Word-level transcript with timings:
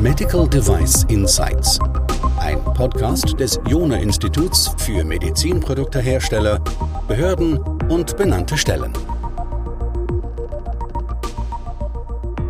Medical 0.00 0.48
Device 0.48 1.04
Insights. 1.04 1.78
Ein 2.38 2.62
Podcast 2.64 3.38
des 3.38 3.60
Jona 3.66 3.96
Instituts 3.96 4.74
für 4.78 5.04
Medizinproduktehersteller, 5.04 6.58
Behörden 7.06 7.58
und 7.90 8.16
benannte 8.16 8.56
Stellen. 8.56 8.92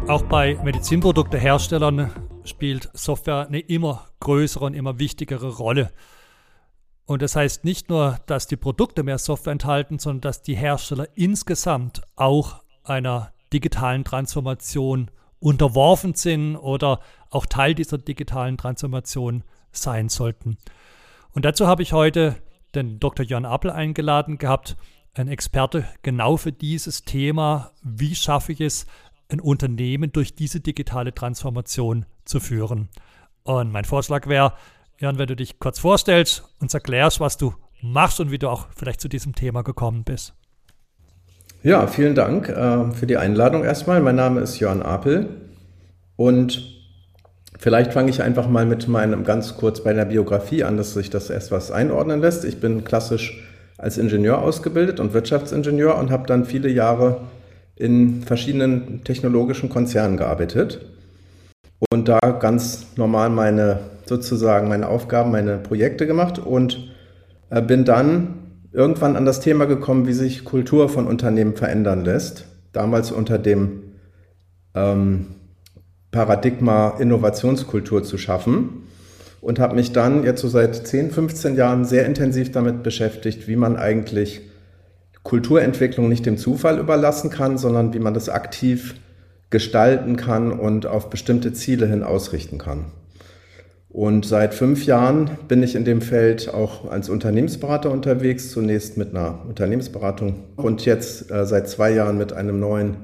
Auch 0.06 0.22
bei 0.22 0.58
Medizinprodukteherstellern 0.62 2.12
spielt 2.44 2.88
Software 2.94 3.46
eine 3.46 3.60
immer 3.60 4.06
größere 4.20 4.64
und 4.64 4.74
immer 4.74 4.98
wichtigere 4.98 5.56
Rolle. 5.56 5.90
Und 7.04 7.22
das 7.22 7.34
heißt 7.34 7.64
nicht 7.64 7.88
nur, 7.88 8.18
dass 8.26 8.46
die 8.46 8.56
Produkte 8.56 9.02
mehr 9.02 9.18
Software 9.18 9.52
enthalten, 9.52 9.98
sondern 9.98 10.20
dass 10.20 10.42
die 10.42 10.54
Hersteller 10.54 11.08
insgesamt 11.14 12.02
auch 12.14 12.62
einer 12.84 13.32
digitalen 13.52 14.04
Transformation 14.04 15.10
unterworfen 15.38 16.14
sind 16.14 16.56
oder 16.56 17.00
auch 17.30 17.46
Teil 17.46 17.74
dieser 17.74 17.98
digitalen 17.98 18.56
Transformation 18.56 19.44
sein 19.72 20.08
sollten. 20.08 20.58
Und 21.32 21.44
dazu 21.44 21.66
habe 21.66 21.82
ich 21.82 21.92
heute 21.92 22.36
den 22.74 23.00
Dr. 23.00 23.24
Jörn 23.24 23.44
Appel 23.44 23.70
eingeladen 23.70 24.38
gehabt, 24.38 24.76
ein 25.14 25.28
Experte 25.28 25.84
genau 26.02 26.36
für 26.36 26.52
dieses 26.52 27.04
Thema, 27.04 27.72
wie 27.82 28.14
schaffe 28.14 28.52
ich 28.52 28.60
es, 28.60 28.86
ein 29.28 29.40
Unternehmen 29.40 30.12
durch 30.12 30.34
diese 30.34 30.60
digitale 30.60 31.14
Transformation 31.14 32.06
zu 32.24 32.40
führen. 32.40 32.88
Und 33.42 33.72
mein 33.72 33.84
Vorschlag 33.84 34.26
wäre, 34.26 34.54
Jörn, 34.98 35.18
wenn 35.18 35.28
du 35.28 35.36
dich 35.36 35.58
kurz 35.58 35.78
vorstellst, 35.78 36.44
und 36.60 36.72
erklärst, 36.74 37.20
was 37.20 37.36
du 37.36 37.54
machst 37.80 38.20
und 38.20 38.30
wie 38.30 38.38
du 38.38 38.48
auch 38.48 38.68
vielleicht 38.76 39.00
zu 39.00 39.08
diesem 39.08 39.34
Thema 39.34 39.62
gekommen 39.62 40.04
bist. 40.04 40.34
Ja, 41.62 41.86
vielen 41.86 42.14
Dank 42.14 42.48
äh, 42.48 42.90
für 42.92 43.06
die 43.06 43.18
Einladung 43.18 43.64
erstmal. 43.64 44.00
Mein 44.00 44.16
Name 44.16 44.40
ist 44.40 44.58
Jörn 44.60 44.80
Apel 44.80 45.28
und 46.16 46.62
vielleicht 47.58 47.92
fange 47.92 48.08
ich 48.08 48.22
einfach 48.22 48.48
mal 48.48 48.64
mit 48.64 48.88
meinem 48.88 49.24
ganz 49.24 49.58
kurz 49.58 49.84
bei 49.84 49.92
der 49.92 50.06
Biografie 50.06 50.64
an, 50.64 50.78
dass 50.78 50.94
sich 50.94 51.10
das 51.10 51.28
erst 51.28 51.52
was 51.52 51.70
einordnen 51.70 52.22
lässt. 52.22 52.46
Ich 52.46 52.60
bin 52.60 52.82
klassisch 52.84 53.46
als 53.76 53.98
Ingenieur 53.98 54.40
ausgebildet 54.40 55.00
und 55.00 55.12
Wirtschaftsingenieur 55.12 55.98
und 55.98 56.10
habe 56.10 56.26
dann 56.26 56.46
viele 56.46 56.70
Jahre 56.70 57.20
in 57.76 58.22
verschiedenen 58.22 59.04
technologischen 59.04 59.68
Konzernen 59.68 60.16
gearbeitet 60.16 60.80
und 61.90 62.08
da 62.08 62.20
ganz 62.40 62.86
normal 62.96 63.28
meine 63.28 63.80
sozusagen 64.06 64.68
meine 64.68 64.88
Aufgaben, 64.88 65.30
meine 65.30 65.58
Projekte 65.58 66.06
gemacht 66.06 66.38
und 66.38 66.90
äh, 67.50 67.60
bin 67.60 67.84
dann 67.84 68.39
irgendwann 68.72 69.16
an 69.16 69.24
das 69.24 69.40
Thema 69.40 69.66
gekommen, 69.66 70.06
wie 70.06 70.12
sich 70.12 70.44
Kultur 70.44 70.88
von 70.88 71.06
Unternehmen 71.06 71.56
verändern 71.56 72.04
lässt. 72.04 72.46
Damals 72.72 73.10
unter 73.10 73.38
dem 73.38 73.82
ähm, 74.74 75.26
Paradigma 76.10 76.96
Innovationskultur 76.98 78.02
zu 78.02 78.18
schaffen 78.18 78.84
und 79.40 79.58
habe 79.58 79.74
mich 79.74 79.92
dann 79.92 80.24
jetzt 80.24 80.40
so 80.40 80.48
seit 80.48 80.86
10, 80.86 81.10
15 81.10 81.56
Jahren 81.56 81.84
sehr 81.84 82.06
intensiv 82.06 82.52
damit 82.52 82.82
beschäftigt, 82.82 83.48
wie 83.48 83.56
man 83.56 83.76
eigentlich 83.76 84.42
Kulturentwicklung 85.22 86.08
nicht 86.08 86.26
dem 86.26 86.38
Zufall 86.38 86.78
überlassen 86.78 87.30
kann, 87.30 87.58
sondern 87.58 87.92
wie 87.92 87.98
man 87.98 88.14
das 88.14 88.28
aktiv 88.28 88.94
gestalten 89.50 90.16
kann 90.16 90.52
und 90.52 90.86
auf 90.86 91.10
bestimmte 91.10 91.52
Ziele 91.52 91.86
hin 91.86 92.02
ausrichten 92.02 92.58
kann. 92.58 92.86
Und 93.90 94.24
seit 94.24 94.54
fünf 94.54 94.86
Jahren 94.86 95.30
bin 95.48 95.64
ich 95.64 95.74
in 95.74 95.84
dem 95.84 96.00
Feld 96.00 96.48
auch 96.54 96.88
als 96.88 97.08
Unternehmensberater 97.08 97.90
unterwegs, 97.90 98.52
zunächst 98.52 98.96
mit 98.96 99.10
einer 99.10 99.44
Unternehmensberatung 99.48 100.44
und 100.56 100.86
jetzt 100.86 101.28
äh, 101.30 101.44
seit 101.44 101.68
zwei 101.68 101.90
Jahren 101.90 102.16
mit 102.16 102.32
einem 102.32 102.60
neuen 102.60 102.96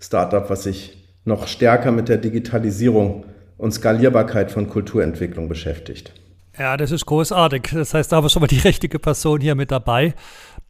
Startup, 0.00 0.50
was 0.50 0.64
sich 0.64 1.14
noch 1.24 1.46
stärker 1.46 1.92
mit 1.92 2.08
der 2.08 2.16
Digitalisierung 2.16 3.24
und 3.56 3.72
Skalierbarkeit 3.72 4.50
von 4.50 4.68
Kulturentwicklung 4.68 5.48
beschäftigt. 5.48 6.12
Ja, 6.58 6.76
das 6.76 6.90
ist 6.90 7.06
großartig. 7.06 7.70
Das 7.72 7.94
heißt, 7.94 8.10
da 8.10 8.22
wir 8.22 8.28
schon 8.28 8.40
mal 8.40 8.48
die 8.48 8.58
richtige 8.58 8.98
Person 8.98 9.40
hier 9.40 9.54
mit 9.54 9.70
dabei. 9.70 10.14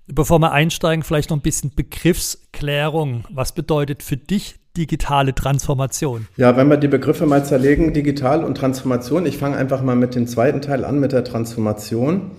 Bevor 0.07 0.39
wir 0.39 0.53
einsteigen, 0.53 1.03
vielleicht 1.03 1.31
noch 1.31 1.39
ein 1.39 1.43
bisschen 1.43 1.75
Begriffsklärung. 1.75 3.25
Was 3.31 3.53
bedeutet 3.53 4.03
für 4.03 4.19
dich 4.19 4.57
digitale 4.77 5.35
Transformation? 5.35 6.27
Ja, 6.37 6.57
wenn 6.57 6.69
wir 6.69 6.77
die 6.77 6.89
Begriffe 6.89 7.27
mal 7.27 7.45
zerlegen, 7.45 7.93
digital 7.93 8.45
und 8.45 8.57
Transformation, 8.57 9.27
ich 9.27 9.39
fange 9.39 9.57
einfach 9.57 9.83
mal 9.83 9.97
mit 9.97 10.15
dem 10.15 10.27
zweiten 10.27 10.61
Teil 10.61 10.85
an, 10.85 11.01
mit 11.01 11.13
der 11.13 11.25
Transformation. 11.25 12.33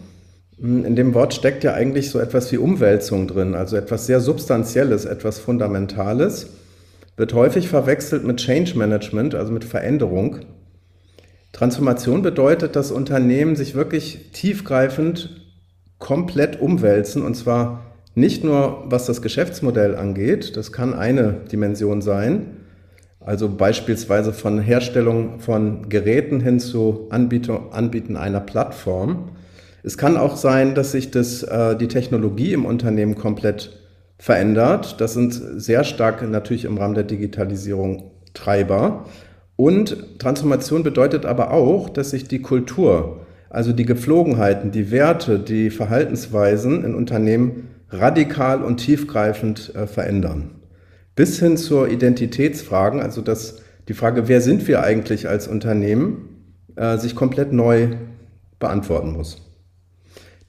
Hm, 0.60 0.86
in 0.86 0.96
dem 0.96 1.14
Wort 1.14 1.34
steckt 1.34 1.64
ja 1.64 1.74
eigentlich 1.74 2.10
so 2.10 2.20
etwas 2.20 2.52
wie 2.52 2.58
Umwälzung 2.58 3.28
drin, 3.28 3.56
also 3.56 3.76
etwas 3.76 4.06
sehr 4.06 4.20
Substanzielles, 4.20 5.06
etwas 5.06 5.40
Fundamentales. 5.40 6.48
Wird 7.16 7.34
häufig 7.34 7.68
verwechselt 7.68 8.24
mit 8.24 8.38
Change 8.38 8.78
Management, 8.78 9.36
also 9.36 9.52
mit 9.52 9.64
Veränderung. 9.64 10.40
Transformation 11.52 12.24
bedeutet, 12.24 12.76
dass 12.76 12.92
Unternehmen 12.92 13.56
sich 13.56 13.76
wirklich 13.76 14.32
tiefgreifend 14.34 15.44
komplett 16.00 16.60
umwälzen 16.60 17.22
und 17.22 17.36
zwar 17.36 17.93
nicht 18.16 18.44
nur 18.44 18.84
was 18.86 19.06
das 19.06 19.22
Geschäftsmodell 19.22 19.96
angeht, 19.96 20.56
das 20.56 20.72
kann 20.72 20.94
eine 20.94 21.34
Dimension 21.52 22.02
sein, 22.02 22.58
also 23.20 23.50
beispielsweise 23.50 24.34
von 24.34 24.60
Herstellung 24.60 25.40
von 25.40 25.90
Geräten 25.90 26.40
hin 26.40 26.60
zu 26.60 27.08
Anbieten 27.10 28.18
einer 28.18 28.42
Plattform. 28.42 29.30
Es 29.82 29.98
kann 29.98 30.18
auch 30.18 30.36
sein, 30.36 30.76
dass 30.76 30.92
sich 30.92 31.12
das, 31.12 31.44
äh, 31.44 31.76
die 31.76 31.88
Technologie 31.88 32.54
im 32.54 32.66
Unternehmen 32.66 33.16
komplett 33.16 33.72
verändert. 34.18 35.02
Das 35.02 35.14
sind 35.14 35.34
sehr 35.34 35.84
stark 35.84 36.28
natürlich 36.30 36.66
im 36.66 36.78
Rahmen 36.78 36.96
der 36.96 37.04
Digitalisierung 37.04 38.12
Treiber. 38.34 39.06
Und 39.56 40.20
Transformation 40.20 40.84
bedeutet 40.84 41.26
aber 41.26 41.52
auch, 41.52 41.90
dass 41.90 42.12
sich 42.12 42.28
die 42.28 42.42
Kultur, 42.42 43.26
also 43.50 43.72
die 43.72 43.86
Gepflogenheiten, 43.86 44.72
die 44.72 44.92
Werte, 44.92 45.40
die 45.40 45.70
Verhaltensweisen 45.70 46.84
in 46.84 46.96
Unternehmen 46.96 47.70
radikal 47.94 48.64
und 48.64 48.78
tiefgreifend 48.78 49.74
äh, 49.76 49.88
verändern. 49.88 50.52
Bis 51.16 51.40
hin 51.40 51.58
zur 51.58 51.90
Identitätsfragen, 51.90 53.00
also 53.00 53.22
dass 53.22 53.62
die 53.88 53.94
Frage, 53.94 54.28
wer 54.28 54.42
sind 54.42 54.68
wir 54.68 54.84
eigentlich 54.84 55.30
als 55.30 55.48
Unternehmen, 55.48 56.30
äh, 56.76 56.98
sich 56.98 57.16
komplett 57.16 57.54
neu 57.54 57.90
beantworten 58.60 59.12
muss. 59.12 59.42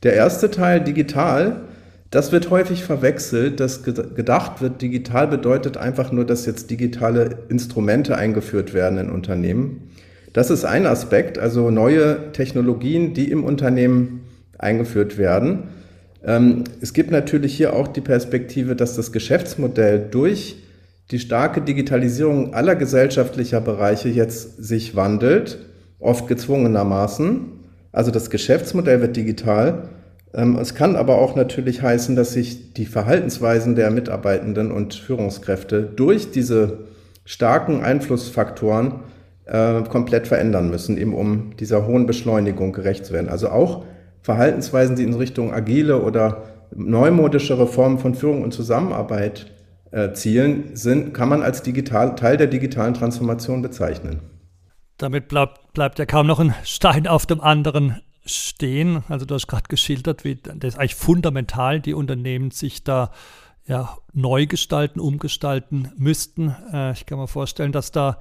Der 0.03 0.15
erste 0.15 0.51
Teil 0.51 0.81
digital, 0.81 1.63
das 2.11 2.31
wird 2.31 2.51
häufig 2.51 2.85
verwechselt, 2.85 3.59
dass 3.59 3.83
gedacht 3.83 4.63
wird, 4.63 4.81
digital 4.81 5.27
bedeutet 5.27 5.77
einfach 5.77 6.13
nur, 6.13 6.25
dass 6.25 6.47
jetzt 6.47 6.71
digitale 6.71 7.39
Instrumente 7.49 8.17
eingeführt 8.17 8.73
werden 8.73 8.99
in 8.99 9.11
Unternehmen. 9.11 9.91
Das 10.33 10.51
ist 10.51 10.65
ein 10.65 10.87
Aspekt, 10.87 11.39
also 11.39 11.71
neue 11.71 12.33
Technologien, 12.33 13.15
die 13.15 13.31
im 13.31 13.45
Unternehmen 13.45 14.21
eingeführt 14.59 15.19
werden. 15.19 15.65
Ähm, 16.27 16.65
es 16.81 16.93
gibt 16.93 17.11
natürlich 17.11 17.57
hier 17.57 17.75
auch 17.75 17.89
die 17.89 18.01
Perspektive, 18.01 18.77
dass 18.77 18.97
das 18.97 19.13
Geschäftsmodell 19.13 20.09
durch 20.11 20.57
die 21.11 21.19
starke 21.19 21.61
Digitalisierung 21.61 22.55
aller 22.55 22.77
gesellschaftlicher 22.77 23.61
Bereiche 23.61 24.09
jetzt 24.09 24.63
sich 24.63 24.97
wandelt, 24.97 25.59
oft 25.99 26.29
gezwungenermaßen. 26.29 27.53
Also 27.93 28.11
das 28.11 28.31
Geschäftsmodell 28.31 29.01
wird 29.01 29.17
digital. 29.17 29.91
Ähm, 30.33 30.57
es 30.57 30.75
kann 30.75 30.97
aber 30.97 31.19
auch 31.19 31.37
natürlich 31.37 31.83
heißen, 31.83 32.17
dass 32.17 32.33
sich 32.33 32.73
die 32.73 32.87
Verhaltensweisen 32.87 33.75
der 33.75 33.91
Mitarbeitenden 33.91 34.73
und 34.73 34.95
Führungskräfte 34.95 35.83
durch 35.83 36.31
diese 36.31 36.79
starken 37.27 37.83
Einflussfaktoren 37.83 39.01
äh, 39.45 39.83
komplett 39.83 40.27
verändern 40.27 40.71
müssen, 40.71 40.97
eben 40.97 41.15
um 41.15 41.55
dieser 41.59 41.87
hohen 41.87 42.07
Beschleunigung 42.07 42.73
gerecht 42.73 43.05
zu 43.05 43.13
werden. 43.13 43.29
Also 43.29 43.51
auch 43.51 43.85
Verhaltensweisen, 44.25 44.97
die 44.97 45.03
in 45.03 45.13
Richtung 45.13 45.53
agile 45.53 46.01
oder 46.01 46.45
neumodischere 46.75 47.67
Formen 47.67 47.99
von 47.99 48.15
Führung 48.15 48.43
und 48.43 48.53
Zusammenarbeit 48.55 49.53
äh, 49.91 50.15
zielen, 50.15 50.75
sind, 50.75 51.13
kann 51.13 51.29
man 51.29 51.43
als 51.43 51.63
digital, 51.63 52.15
Teil 52.17 52.39
der 52.39 52.47
digitalen 52.47 52.95
Transformation 52.95 53.61
bezeichnen. 53.61 54.21
Damit 54.97 55.29
bleibt, 55.29 55.75
bleibt 55.75 55.99
ja 55.99 56.07
kaum 56.07 56.27
noch 56.27 56.41
ein 56.41 56.55
Stein 56.65 57.07
auf 57.07 57.27
dem 57.27 57.43
anderen 57.43 58.01
stehen. 58.25 59.05
Also 59.11 59.27
du 59.27 59.35
hast 59.35 59.47
gerade 59.47 59.69
geschildert, 59.69 60.25
wie 60.25 60.37
das 60.37 60.57
ist 60.73 60.79
eigentlich 60.79 60.95
fundamental, 60.95 61.81
die 61.81 61.93
Unternehmen 61.93 62.51
sich 62.51 62.83
da 62.83 63.11
ja, 63.67 63.99
neu 64.15 64.47
gestalten, 64.47 65.01
umgestalten 65.01 65.93
müssten. 65.99 66.57
Äh, 66.73 66.93
ich 66.93 67.05
kann 67.05 67.19
mir 67.19 67.29
vorstellen, 67.29 67.73
dass 67.73 67.93
da 67.93 68.21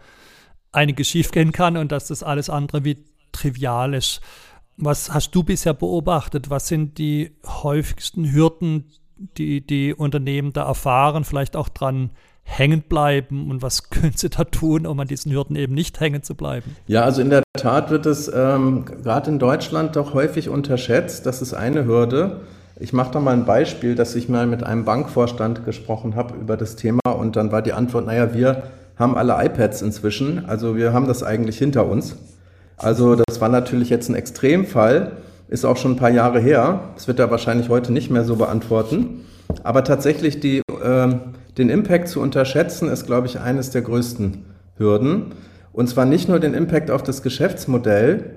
einiges 0.73 1.07
schiefgehen 1.07 1.53
kann 1.53 1.77
und 1.77 1.93
dass 1.93 2.07
das 2.07 2.23
alles 2.23 2.49
andere 2.49 2.83
wie 2.83 3.05
trivial 3.31 3.93
ist. 3.93 4.19
Was 4.77 5.13
hast 5.13 5.31
du 5.31 5.43
bisher 5.43 5.73
beobachtet? 5.73 6.49
Was 6.49 6.67
sind 6.67 6.97
die 6.97 7.31
häufigsten 7.45 8.31
Hürden, 8.31 8.85
die 9.37 9.65
die 9.65 9.93
Unternehmen 9.93 10.53
da 10.53 10.63
erfahren, 10.63 11.23
vielleicht 11.23 11.55
auch 11.55 11.69
dran 11.69 12.11
hängen 12.43 12.81
bleiben 12.81 13.49
und 13.49 13.61
was 13.61 13.89
können 13.89 14.13
sie 14.15 14.29
da 14.29 14.43
tun, 14.43 14.85
um 14.85 14.99
an 14.99 15.07
diesen 15.07 15.31
Hürden 15.31 15.55
eben 15.55 15.73
nicht 15.73 15.99
hängen 15.99 16.23
zu 16.23 16.35
bleiben? 16.35 16.75
Ja, 16.87 17.03
also 17.03 17.21
in 17.21 17.29
der 17.29 17.43
Tat 17.57 17.89
wird 17.89 18.05
es 18.05 18.31
ähm, 18.33 18.85
gerade 18.85 19.31
in 19.31 19.39
Deutschland 19.39 19.95
doch 19.95 20.13
häufig 20.13 20.49
unterschätzt. 20.49 21.25
Das 21.25 21.41
ist 21.41 21.53
eine 21.53 21.85
Hürde. 21.85 22.41
Ich 22.79 22.91
mache 22.91 23.11
da 23.11 23.19
mal 23.19 23.33
ein 23.33 23.45
Beispiel, 23.45 23.95
dass 23.95 24.15
ich 24.15 24.27
mal 24.27 24.47
mit 24.47 24.63
einem 24.63 24.83
Bankvorstand 24.83 25.63
gesprochen 25.63 26.15
habe 26.15 26.35
über 26.35 26.57
das 26.57 26.75
Thema 26.75 27.01
und 27.05 27.35
dann 27.35 27.51
war 27.51 27.61
die 27.61 27.73
Antwort, 27.73 28.07
naja, 28.07 28.33
wir 28.33 28.63
haben 28.97 29.15
alle 29.15 29.33
iPads 29.45 29.81
inzwischen, 29.81 30.45
also 30.47 30.75
wir 30.75 30.93
haben 30.93 31.07
das 31.07 31.23
eigentlich 31.23 31.57
hinter 31.57 31.85
uns. 31.85 32.15
Also 32.77 33.15
das 33.15 33.39
war 33.39 33.49
natürlich 33.49 33.89
jetzt 33.89 34.09
ein 34.09 34.15
Extremfall, 34.15 35.13
ist 35.47 35.65
auch 35.65 35.77
schon 35.77 35.93
ein 35.93 35.97
paar 35.97 36.09
Jahre 36.09 36.39
her. 36.39 36.81
Das 36.95 37.07
wird 37.07 37.19
er 37.19 37.31
wahrscheinlich 37.31 37.69
heute 37.69 37.93
nicht 37.93 38.09
mehr 38.09 38.23
so 38.23 38.35
beantworten. 38.35 39.25
Aber 39.63 39.83
tatsächlich 39.83 40.39
die, 40.39 40.59
äh, 40.59 41.15
den 41.57 41.69
Impact 41.69 42.07
zu 42.07 42.19
unterschätzen, 42.19 42.89
ist, 42.89 43.05
glaube 43.05 43.27
ich, 43.27 43.39
eines 43.39 43.69
der 43.69 43.83
größten 43.83 44.45
Hürden. 44.77 45.33
Und 45.71 45.89
zwar 45.89 46.05
nicht 46.05 46.27
nur 46.29 46.39
den 46.39 46.53
Impact 46.53 46.91
auf 46.91 47.03
das 47.03 47.23
Geschäftsmodell, 47.23 48.35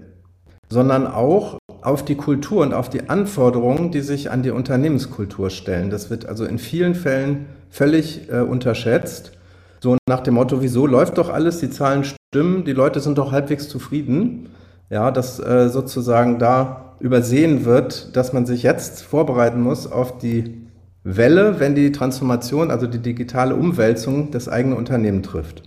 sondern 0.68 1.06
auch 1.06 1.58
auf 1.82 2.04
die 2.04 2.16
Kultur 2.16 2.62
und 2.62 2.74
auf 2.74 2.90
die 2.90 3.08
Anforderungen, 3.08 3.92
die 3.92 4.00
sich 4.00 4.30
an 4.30 4.42
die 4.42 4.50
Unternehmenskultur 4.50 5.50
stellen. 5.50 5.90
Das 5.90 6.10
wird 6.10 6.26
also 6.26 6.44
in 6.44 6.58
vielen 6.58 6.94
Fällen 6.94 7.46
völlig 7.70 8.28
äh, 8.30 8.40
unterschätzt. 8.40 9.32
So 9.80 9.96
nach 10.08 10.20
dem 10.20 10.34
Motto, 10.34 10.62
wieso 10.62 10.86
läuft 10.86 11.18
doch 11.18 11.28
alles, 11.28 11.58
die 11.58 11.70
Zahlen 11.70 12.04
stimmen, 12.04 12.64
die 12.64 12.72
Leute 12.72 13.00
sind 13.00 13.18
doch 13.18 13.32
halbwegs 13.32 13.68
zufrieden. 13.68 14.50
Ja, 14.88 15.10
dass 15.10 15.40
äh, 15.40 15.68
sozusagen 15.68 16.38
da 16.38 16.94
übersehen 17.00 17.64
wird, 17.64 18.16
dass 18.16 18.32
man 18.32 18.46
sich 18.46 18.62
jetzt 18.62 19.02
vorbereiten 19.02 19.60
muss 19.60 19.90
auf 19.90 20.18
die 20.18 20.66
Welle, 21.02 21.60
wenn 21.60 21.74
die 21.74 21.92
Transformation, 21.92 22.70
also 22.70 22.86
die 22.86 22.98
digitale 22.98 23.54
Umwälzung 23.54 24.30
das 24.30 24.48
eigene 24.48 24.76
Unternehmen 24.76 25.22
trifft. 25.22 25.62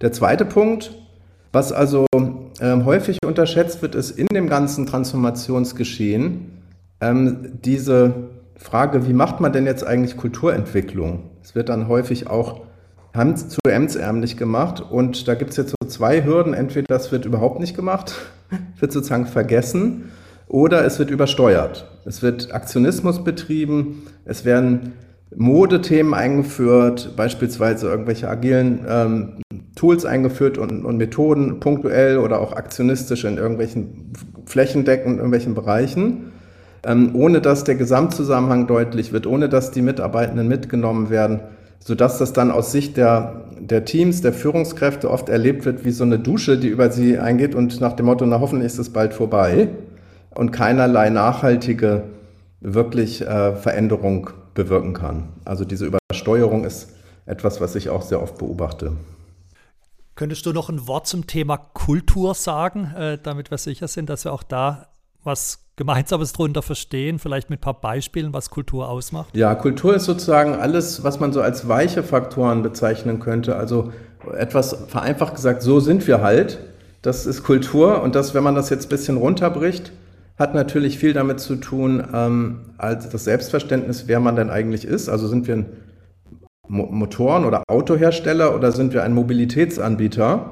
Der 0.00 0.12
zweite 0.12 0.44
Punkt, 0.44 0.92
was 1.52 1.72
also 1.72 2.06
ähm, 2.60 2.84
häufig 2.84 3.18
unterschätzt 3.24 3.82
wird, 3.82 3.94
ist 3.94 4.10
in 4.10 4.26
dem 4.26 4.48
ganzen 4.48 4.86
Transformationsgeschehen 4.86 6.52
ähm, 7.00 7.52
diese 7.64 8.12
Frage, 8.56 9.06
wie 9.06 9.12
macht 9.12 9.40
man 9.40 9.52
denn 9.52 9.66
jetzt 9.66 9.86
eigentlich 9.86 10.16
Kulturentwicklung? 10.16 11.30
Es 11.42 11.54
wird 11.54 11.68
dann 11.68 11.88
häufig 11.88 12.28
auch 12.28 12.62
Hand 13.16 13.50
zu 13.50 13.58
hemdsärmlich 13.66 14.36
gemacht 14.36 14.80
und 14.80 15.28
da 15.28 15.34
gibt 15.34 15.50
es 15.50 15.56
jetzt 15.56 15.70
so 15.70 15.88
zwei 15.88 16.24
Hürden. 16.24 16.54
Entweder 16.54 16.86
das 16.88 17.12
wird 17.12 17.24
überhaupt 17.24 17.60
nicht 17.60 17.74
gemacht, 17.74 18.14
wird 18.78 18.92
sozusagen 18.92 19.26
vergessen 19.26 20.10
oder 20.48 20.84
es 20.84 20.98
wird 20.98 21.10
übersteuert. 21.10 21.90
Es 22.04 22.22
wird 22.22 22.54
Aktionismus 22.54 23.24
betrieben, 23.24 24.02
es 24.24 24.44
werden 24.44 24.92
Modethemen 25.34 26.14
eingeführt, 26.14 27.14
beispielsweise 27.16 27.88
irgendwelche 27.88 28.28
agilen 28.28 28.86
ähm, 28.88 29.42
Tools 29.74 30.04
eingeführt 30.04 30.56
und, 30.56 30.84
und, 30.84 30.96
Methoden 30.96 31.60
punktuell 31.60 32.18
oder 32.18 32.40
auch 32.40 32.52
aktionistisch 32.52 33.24
in 33.24 33.36
irgendwelchen 33.36 34.12
Flächendecken, 34.46 35.12
in 35.12 35.16
irgendwelchen 35.16 35.54
Bereichen, 35.54 36.32
ähm, 36.84 37.10
ohne 37.14 37.40
dass 37.40 37.64
der 37.64 37.74
Gesamtzusammenhang 37.74 38.68
deutlich 38.68 39.12
wird, 39.12 39.26
ohne 39.26 39.48
dass 39.48 39.72
die 39.72 39.82
Mitarbeitenden 39.82 40.46
mitgenommen 40.46 41.10
werden, 41.10 41.40
sodass 41.86 42.18
das 42.18 42.32
dann 42.32 42.50
aus 42.50 42.72
Sicht 42.72 42.96
der, 42.96 43.44
der 43.60 43.84
Teams, 43.84 44.20
der 44.20 44.32
Führungskräfte 44.32 45.08
oft 45.08 45.28
erlebt 45.28 45.64
wird 45.66 45.84
wie 45.84 45.92
so 45.92 46.02
eine 46.02 46.18
Dusche, 46.18 46.58
die 46.58 46.66
über 46.66 46.90
sie 46.90 47.16
eingeht 47.16 47.54
und 47.54 47.80
nach 47.80 47.92
dem 47.92 48.06
Motto, 48.06 48.26
na 48.26 48.40
hoffentlich 48.40 48.66
ist 48.66 48.78
es 48.78 48.92
bald 48.92 49.14
vorbei 49.14 49.68
und 50.30 50.50
keinerlei 50.50 51.10
nachhaltige 51.10 52.02
wirklich 52.60 53.20
äh, 53.20 53.54
Veränderung 53.54 54.30
bewirken 54.54 54.94
kann. 54.94 55.28
Also 55.44 55.64
diese 55.64 55.86
Übersteuerung 55.86 56.64
ist 56.64 56.88
etwas, 57.24 57.60
was 57.60 57.76
ich 57.76 57.88
auch 57.88 58.02
sehr 58.02 58.20
oft 58.20 58.36
beobachte. 58.36 58.96
Könntest 60.16 60.44
du 60.44 60.52
noch 60.52 60.68
ein 60.68 60.88
Wort 60.88 61.06
zum 61.06 61.28
Thema 61.28 61.56
Kultur 61.56 62.34
sagen, 62.34 62.92
äh, 62.96 63.16
damit 63.22 63.52
wir 63.52 63.58
sicher 63.58 63.86
sind, 63.86 64.10
dass 64.10 64.24
wir 64.24 64.32
auch 64.32 64.42
da 64.42 64.88
was 65.22 65.65
Gemeinsames 65.76 66.32
darunter 66.32 66.62
verstehen, 66.62 67.18
vielleicht 67.18 67.50
mit 67.50 67.58
ein 67.58 67.60
paar 67.60 67.80
Beispielen, 67.80 68.32
was 68.32 68.48
Kultur 68.48 68.88
ausmacht? 68.88 69.36
Ja, 69.36 69.54
Kultur 69.54 69.94
ist 69.94 70.06
sozusagen 70.06 70.54
alles, 70.54 71.04
was 71.04 71.20
man 71.20 71.34
so 71.34 71.42
als 71.42 71.68
weiche 71.68 72.02
Faktoren 72.02 72.62
bezeichnen 72.62 73.20
könnte. 73.20 73.56
Also 73.56 73.92
etwas 74.36 74.86
vereinfacht 74.88 75.34
gesagt, 75.34 75.60
so 75.60 75.78
sind 75.78 76.06
wir 76.06 76.22
halt. 76.22 76.58
Das 77.02 77.26
ist 77.26 77.44
Kultur 77.44 78.02
und 78.02 78.14
das, 78.14 78.34
wenn 78.34 78.42
man 78.42 78.54
das 78.54 78.70
jetzt 78.70 78.86
ein 78.86 78.88
bisschen 78.88 79.18
runterbricht, 79.18 79.92
hat 80.38 80.54
natürlich 80.54 80.98
viel 80.98 81.12
damit 81.12 81.40
zu 81.40 81.56
tun, 81.56 82.02
ähm, 82.12 82.60
als 82.78 83.08
das 83.10 83.24
Selbstverständnis, 83.24 84.04
wer 84.06 84.18
man 84.18 84.34
denn 84.34 84.48
eigentlich 84.48 84.86
ist. 84.86 85.10
Also 85.10 85.28
sind 85.28 85.46
wir 85.46 85.56
ein 85.56 85.66
Mo 86.68 86.86
Motoren- 86.90 87.44
oder 87.44 87.62
Autohersteller 87.68 88.54
oder 88.54 88.72
sind 88.72 88.92
wir 88.94 89.02
ein 89.02 89.14
Mobilitätsanbieter? 89.14 90.50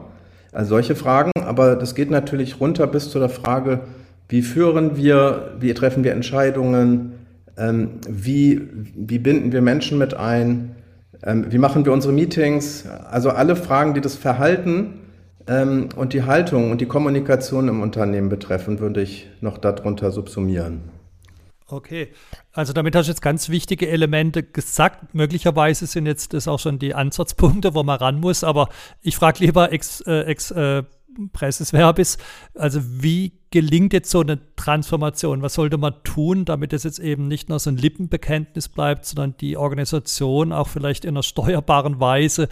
Also 0.53 0.69
solche 0.69 0.95
Fragen, 0.95 1.33
aber 1.45 1.77
das 1.77 1.95
geht 1.95 2.11
natürlich 2.11 2.61
runter 2.61 2.87
bis 2.87 3.11
zu 3.11 3.19
der 3.19 3.31
Frage, 3.31 3.81
wie 4.29 4.43
führen 4.43 4.97
wir, 4.97 5.57
wie 5.61 5.75
treffen 5.75 6.05
wir 6.05 6.13
Entscheidungen, 6.13 7.13
ähm, 7.57 8.01
wie, 8.09 8.63
wie 8.95 9.19
binden 9.19 9.53
wir 9.53 9.63
Menschen 9.63 9.99
mit 9.99 10.15
ein, 10.15 10.75
ähm, 11.23 11.47
wie 11.51 11.59
machen 11.59 11.85
wir 11.85 11.93
unsere 11.93 12.13
Meetings, 12.13 12.87
also 12.87 13.31
alle 13.31 13.57
Fragen, 13.57 13.95
die 13.95 14.01
das 14.01 14.17
Verhalten 14.17 15.01
ähm, 15.47 15.89
und 15.97 16.13
die 16.13 16.25
Haltung 16.25 16.71
und 16.71 16.81
die 16.81 16.87
Kommunikation 16.87 17.69
im 17.69 17.81
Unternehmen 17.83 18.29
betreffen, 18.29 18.81
würde 18.81 19.03
ich 19.03 19.29
noch 19.41 19.59
darunter 19.59 20.11
subsumieren. 20.11 20.91
Okay, 21.67 22.13
also 22.53 22.75
damit 22.75 22.95
hast 22.95 23.07
du 23.07 23.13
jetzt 23.13 23.23
ganz 23.23 23.49
wichtige 23.49 23.89
Elemente 23.89 24.43
gesagt. 24.43 25.15
Möglicherweise 25.15 25.87
sind 25.87 26.05
jetzt 26.05 26.35
das 26.35 26.47
auch 26.47 26.59
schon 26.59 26.79
die 26.79 26.95
Ansatzpunkte, 26.95 27.75
wo 27.75 27.83
man 27.83 27.99
ran 27.99 28.21
muss, 28.21 28.45
aber 28.45 28.69
ich 29.01 29.17
frage 29.17 29.45
lieber 29.45 29.73
ex, 29.73 30.03
äh, 30.03 30.25
ex 30.25 30.51
äh, 30.51 30.83
Presses 31.33 31.73
Verbis, 31.73 32.19
also 32.55 32.81
wie 32.83 33.33
gelingt 33.51 33.93
jetzt 33.93 34.11
so 34.11 34.21
eine 34.21 34.41
Transformation? 34.57 35.43
Was 35.43 35.55
sollte 35.55 35.79
man 35.79 35.95
tun, 36.03 36.45
damit 36.45 36.73
es 36.73 36.83
jetzt 36.83 36.99
eben 36.99 37.29
nicht 37.29 37.49
nur 37.49 37.59
so 37.59 37.71
ein 37.71 37.77
Lippenbekenntnis 37.77 38.69
bleibt, 38.69 39.07
sondern 39.07 39.37
die 39.39 39.57
Organisation 39.57 40.53
auch 40.53 40.69
vielleicht 40.69 41.05
in 41.05 41.11
einer 41.11 41.23
steuerbaren 41.23 42.01
Weise 42.01 42.49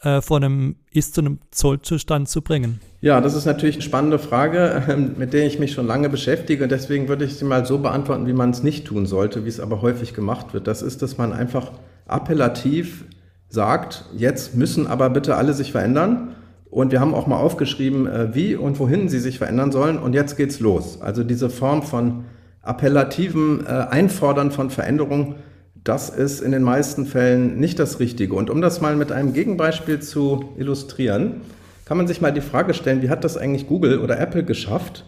äh, 0.00 0.22
von 0.22 0.42
einem 0.42 0.76
Ist- 0.90 1.14
zu 1.14 1.20
einem 1.20 1.40
Zollzustand 1.50 2.28
zu 2.28 2.40
bringen? 2.40 2.80
Ja, 3.02 3.20
das 3.20 3.34
ist 3.34 3.44
natürlich 3.44 3.76
eine 3.76 3.82
spannende 3.82 4.18
Frage, 4.18 4.82
ähm, 4.88 5.14
mit 5.18 5.32
der 5.34 5.46
ich 5.46 5.58
mich 5.58 5.72
schon 5.72 5.86
lange 5.86 6.08
beschäftige. 6.08 6.68
Deswegen 6.68 7.08
würde 7.08 7.24
ich 7.26 7.34
sie 7.34 7.44
mal 7.44 7.66
so 7.66 7.78
beantworten, 7.78 8.26
wie 8.26 8.32
man 8.32 8.50
es 8.50 8.62
nicht 8.62 8.86
tun 8.86 9.06
sollte, 9.06 9.44
wie 9.44 9.50
es 9.50 9.60
aber 9.60 9.82
häufig 9.82 10.14
gemacht 10.14 10.54
wird. 10.54 10.66
Das 10.66 10.80
ist, 10.80 11.02
dass 11.02 11.18
man 11.18 11.32
einfach 11.32 11.72
appellativ 12.06 13.04
sagt, 13.48 14.06
jetzt 14.16 14.56
müssen 14.56 14.86
aber 14.86 15.10
bitte 15.10 15.36
alle 15.36 15.52
sich 15.52 15.72
verändern. 15.72 16.34
Und 16.76 16.92
wir 16.92 17.00
haben 17.00 17.14
auch 17.14 17.26
mal 17.26 17.38
aufgeschrieben, 17.38 18.06
äh, 18.06 18.34
wie 18.34 18.54
und 18.54 18.78
wohin 18.78 19.08
sie 19.08 19.18
sich 19.18 19.38
verändern 19.38 19.72
sollen. 19.72 19.98
Und 19.98 20.12
jetzt 20.12 20.36
geht's 20.36 20.60
los. 20.60 21.00
Also 21.00 21.24
diese 21.24 21.48
Form 21.48 21.82
von 21.82 22.24
appellativen 22.60 23.64
äh, 23.64 23.70
Einfordern 23.70 24.50
von 24.50 24.68
Veränderung 24.68 25.36
das 25.84 26.10
ist 26.10 26.40
in 26.40 26.50
den 26.50 26.62
meisten 26.62 27.06
Fällen 27.06 27.60
nicht 27.60 27.78
das 27.78 28.00
Richtige. 28.00 28.34
Und 28.34 28.50
um 28.50 28.60
das 28.60 28.80
mal 28.80 28.96
mit 28.96 29.12
einem 29.12 29.32
Gegenbeispiel 29.32 30.00
zu 30.00 30.52
illustrieren, 30.58 31.42
kann 31.84 31.96
man 31.96 32.08
sich 32.08 32.20
mal 32.20 32.32
die 32.32 32.40
Frage 32.40 32.74
stellen, 32.74 33.02
wie 33.02 33.08
hat 33.08 33.22
das 33.22 33.36
eigentlich 33.36 33.68
Google 33.68 34.00
oder 34.00 34.18
Apple 34.18 34.42
geschafft, 34.42 35.04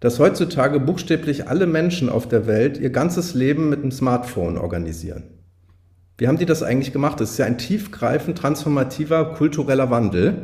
dass 0.00 0.18
heutzutage 0.18 0.80
buchstäblich 0.80 1.48
alle 1.48 1.66
Menschen 1.66 2.10
auf 2.10 2.28
der 2.28 2.46
Welt 2.46 2.78
ihr 2.78 2.90
ganzes 2.90 3.32
Leben 3.34 3.70
mit 3.70 3.80
einem 3.80 3.90
Smartphone 3.90 4.58
organisieren? 4.58 5.24
Wie 6.18 6.28
haben 6.28 6.38
die 6.38 6.46
das 6.46 6.62
eigentlich 6.62 6.92
gemacht? 6.92 7.20
Das 7.20 7.30
ist 7.30 7.38
ja 7.38 7.46
ein 7.46 7.56
tiefgreifend 7.56 8.36
transformativer 8.36 9.32
kultureller 9.34 9.90
Wandel. 9.90 10.34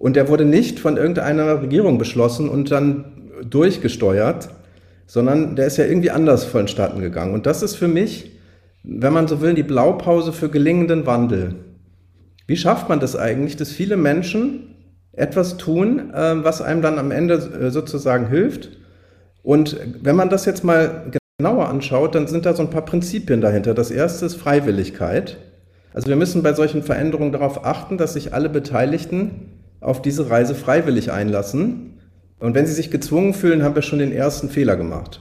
Und 0.00 0.16
der 0.16 0.26
wurde 0.26 0.44
nicht 0.44 0.80
von 0.80 0.96
irgendeiner 0.96 1.62
Regierung 1.62 1.98
beschlossen 1.98 2.48
und 2.48 2.72
dann 2.72 3.04
durchgesteuert, 3.48 4.48
sondern 5.06 5.54
der 5.54 5.68
ist 5.68 5.76
ja 5.76 5.84
irgendwie 5.84 6.10
anders 6.10 6.44
vonstatten 6.44 7.00
gegangen. 7.00 7.34
Und 7.34 7.46
das 7.46 7.62
ist 7.62 7.76
für 7.76 7.86
mich 7.86 8.32
wenn 8.82 9.12
man 9.12 9.28
so 9.28 9.40
will, 9.40 9.54
die 9.54 9.62
Blaupause 9.62 10.32
für 10.32 10.48
gelingenden 10.48 11.06
Wandel. 11.06 11.54
Wie 12.46 12.56
schafft 12.56 12.88
man 12.88 13.00
das 13.00 13.16
eigentlich, 13.16 13.56
dass 13.56 13.70
viele 13.70 13.96
Menschen 13.96 14.74
etwas 15.12 15.56
tun, 15.56 16.12
äh, 16.12 16.42
was 16.42 16.62
einem 16.62 16.82
dann 16.82 16.98
am 16.98 17.10
Ende 17.10 17.34
äh, 17.34 17.70
sozusagen 17.70 18.28
hilft? 18.28 18.70
Und 19.42 19.76
wenn 20.02 20.16
man 20.16 20.28
das 20.28 20.44
jetzt 20.44 20.64
mal 20.64 21.10
genauer 21.38 21.68
anschaut, 21.68 22.14
dann 22.14 22.26
sind 22.26 22.46
da 22.46 22.54
so 22.54 22.62
ein 22.62 22.70
paar 22.70 22.84
Prinzipien 22.84 23.40
dahinter. 23.40 23.74
Das 23.74 23.90
erste 23.90 24.26
ist 24.26 24.36
Freiwilligkeit. 24.36 25.38
Also 25.92 26.08
wir 26.08 26.16
müssen 26.16 26.42
bei 26.42 26.52
solchen 26.52 26.82
Veränderungen 26.82 27.32
darauf 27.32 27.64
achten, 27.64 27.98
dass 27.98 28.14
sich 28.14 28.34
alle 28.34 28.48
Beteiligten 28.48 29.59
auf 29.80 30.02
diese 30.02 30.30
Reise 30.30 30.54
freiwillig 30.54 31.10
einlassen. 31.10 31.98
Und 32.38 32.54
wenn 32.54 32.66
sie 32.66 32.72
sich 32.72 32.90
gezwungen 32.90 33.34
fühlen, 33.34 33.62
haben 33.62 33.74
wir 33.74 33.82
schon 33.82 33.98
den 33.98 34.12
ersten 34.12 34.48
Fehler 34.48 34.76
gemacht. 34.76 35.20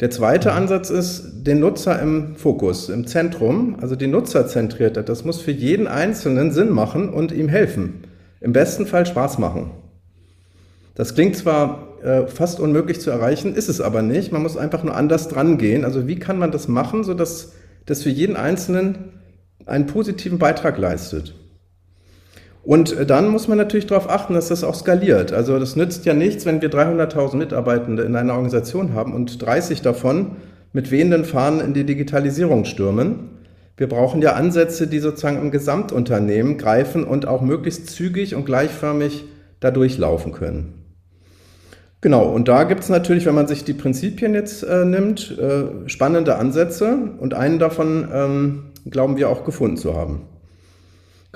Der 0.00 0.10
zweite 0.10 0.52
Ansatz 0.52 0.90
ist 0.90 1.44
den 1.46 1.60
Nutzer 1.60 2.00
im 2.02 2.36
Fokus, 2.36 2.90
im 2.90 3.06
Zentrum, 3.06 3.76
also 3.80 3.96
die 3.96 4.06
Nutzerzentriertheit. 4.06 5.08
Das 5.08 5.24
muss 5.24 5.40
für 5.40 5.52
jeden 5.52 5.86
Einzelnen 5.86 6.52
Sinn 6.52 6.70
machen 6.70 7.08
und 7.08 7.32
ihm 7.32 7.48
helfen. 7.48 8.04
Im 8.40 8.52
besten 8.52 8.86
Fall 8.86 9.06
Spaß 9.06 9.38
machen. 9.38 9.70
Das 10.94 11.14
klingt 11.14 11.36
zwar 11.36 11.98
äh, 12.02 12.26
fast 12.26 12.60
unmöglich 12.60 13.00
zu 13.00 13.10
erreichen, 13.10 13.54
ist 13.54 13.70
es 13.70 13.80
aber 13.80 14.02
nicht. 14.02 14.32
Man 14.32 14.42
muss 14.42 14.58
einfach 14.58 14.82
nur 14.82 14.94
anders 14.94 15.28
dran 15.28 15.56
gehen. 15.56 15.84
Also 15.84 16.06
wie 16.06 16.18
kann 16.18 16.38
man 16.38 16.50
das 16.50 16.68
machen, 16.68 17.02
sodass 17.02 17.52
das 17.86 18.02
für 18.02 18.10
jeden 18.10 18.36
Einzelnen 18.36 19.12
einen 19.64 19.86
positiven 19.86 20.38
Beitrag 20.38 20.76
leistet? 20.76 21.34
Und 22.66 22.98
äh, 22.98 23.06
dann 23.06 23.28
muss 23.28 23.46
man 23.46 23.58
natürlich 23.58 23.86
darauf 23.86 24.10
achten, 24.10 24.34
dass 24.34 24.48
das 24.48 24.64
auch 24.64 24.74
skaliert. 24.74 25.32
Also 25.32 25.58
das 25.58 25.76
nützt 25.76 26.04
ja 26.04 26.14
nichts, 26.14 26.44
wenn 26.46 26.60
wir 26.60 26.68
300.000 26.70 27.36
Mitarbeitende 27.36 28.02
in 28.02 28.16
einer 28.16 28.32
Organisation 28.32 28.92
haben 28.92 29.14
und 29.14 29.40
30 29.40 29.82
davon 29.82 30.32
mit 30.72 30.90
wehenden 30.90 31.24
Fahnen 31.24 31.60
in 31.60 31.74
die 31.74 31.84
Digitalisierung 31.84 32.64
stürmen. 32.64 33.30
Wir 33.76 33.88
brauchen 33.88 34.20
ja 34.20 34.32
Ansätze, 34.32 34.88
die 34.88 34.98
sozusagen 34.98 35.40
im 35.40 35.52
Gesamtunternehmen 35.52 36.58
greifen 36.58 37.04
und 37.04 37.28
auch 37.28 37.40
möglichst 37.40 37.88
zügig 37.90 38.34
und 38.34 38.46
gleichförmig 38.46 39.24
da 39.60 39.70
durchlaufen 39.70 40.32
können. 40.32 40.82
Genau, 42.00 42.24
und 42.24 42.48
da 42.48 42.64
gibt 42.64 42.82
es 42.82 42.88
natürlich, 42.88 43.26
wenn 43.26 43.34
man 43.34 43.46
sich 43.46 43.64
die 43.64 43.74
Prinzipien 43.74 44.34
jetzt 44.34 44.64
äh, 44.64 44.84
nimmt, 44.84 45.38
äh, 45.38 45.88
spannende 45.88 46.36
Ansätze 46.36 46.98
und 47.18 47.32
einen 47.32 47.58
davon 47.58 48.08
ähm, 48.12 48.62
glauben 48.90 49.16
wir 49.16 49.28
auch 49.28 49.44
gefunden 49.44 49.76
zu 49.76 49.96
haben. 49.96 50.22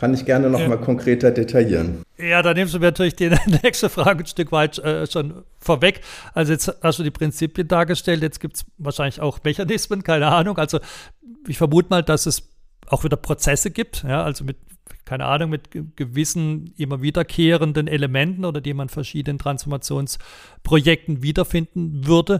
Kann 0.00 0.14
ich 0.14 0.24
gerne 0.24 0.48
noch 0.48 0.60
ja. 0.60 0.66
mal 0.66 0.78
konkreter 0.78 1.30
detaillieren. 1.30 2.04
Ja, 2.16 2.40
da 2.40 2.54
nimmst 2.54 2.72
du 2.72 2.78
mir 2.78 2.86
natürlich 2.86 3.16
die 3.16 3.28
nächste 3.62 3.90
Frage 3.90 4.24
ein 4.24 4.26
Stück 4.26 4.50
weit 4.50 4.78
äh, 4.78 5.06
schon 5.06 5.42
vorweg. 5.58 6.00
Also 6.32 6.52
jetzt 6.52 6.72
hast 6.82 6.98
du 6.98 7.02
die 7.02 7.10
Prinzipien 7.10 7.68
dargestellt, 7.68 8.22
jetzt 8.22 8.40
gibt 8.40 8.56
es 8.56 8.64
wahrscheinlich 8.78 9.20
auch 9.20 9.40
Mechanismen, 9.44 10.02
keine 10.02 10.28
Ahnung. 10.28 10.56
Also 10.56 10.80
ich 11.46 11.58
vermute 11.58 11.90
mal, 11.90 12.02
dass 12.02 12.24
es 12.24 12.48
auch 12.86 13.04
wieder 13.04 13.18
Prozesse 13.18 13.70
gibt, 13.70 14.02
ja, 14.02 14.22
also 14.22 14.42
mit 14.42 14.56
keine 15.04 15.26
Ahnung, 15.26 15.50
mit 15.50 15.68
gewissen 15.96 16.72
immer 16.78 17.02
wiederkehrenden 17.02 17.86
Elementen 17.86 18.46
oder 18.46 18.62
die 18.62 18.72
man 18.72 18.88
verschiedenen 18.88 19.38
Transformationsprojekten 19.38 21.22
wiederfinden 21.22 22.06
würde. 22.06 22.38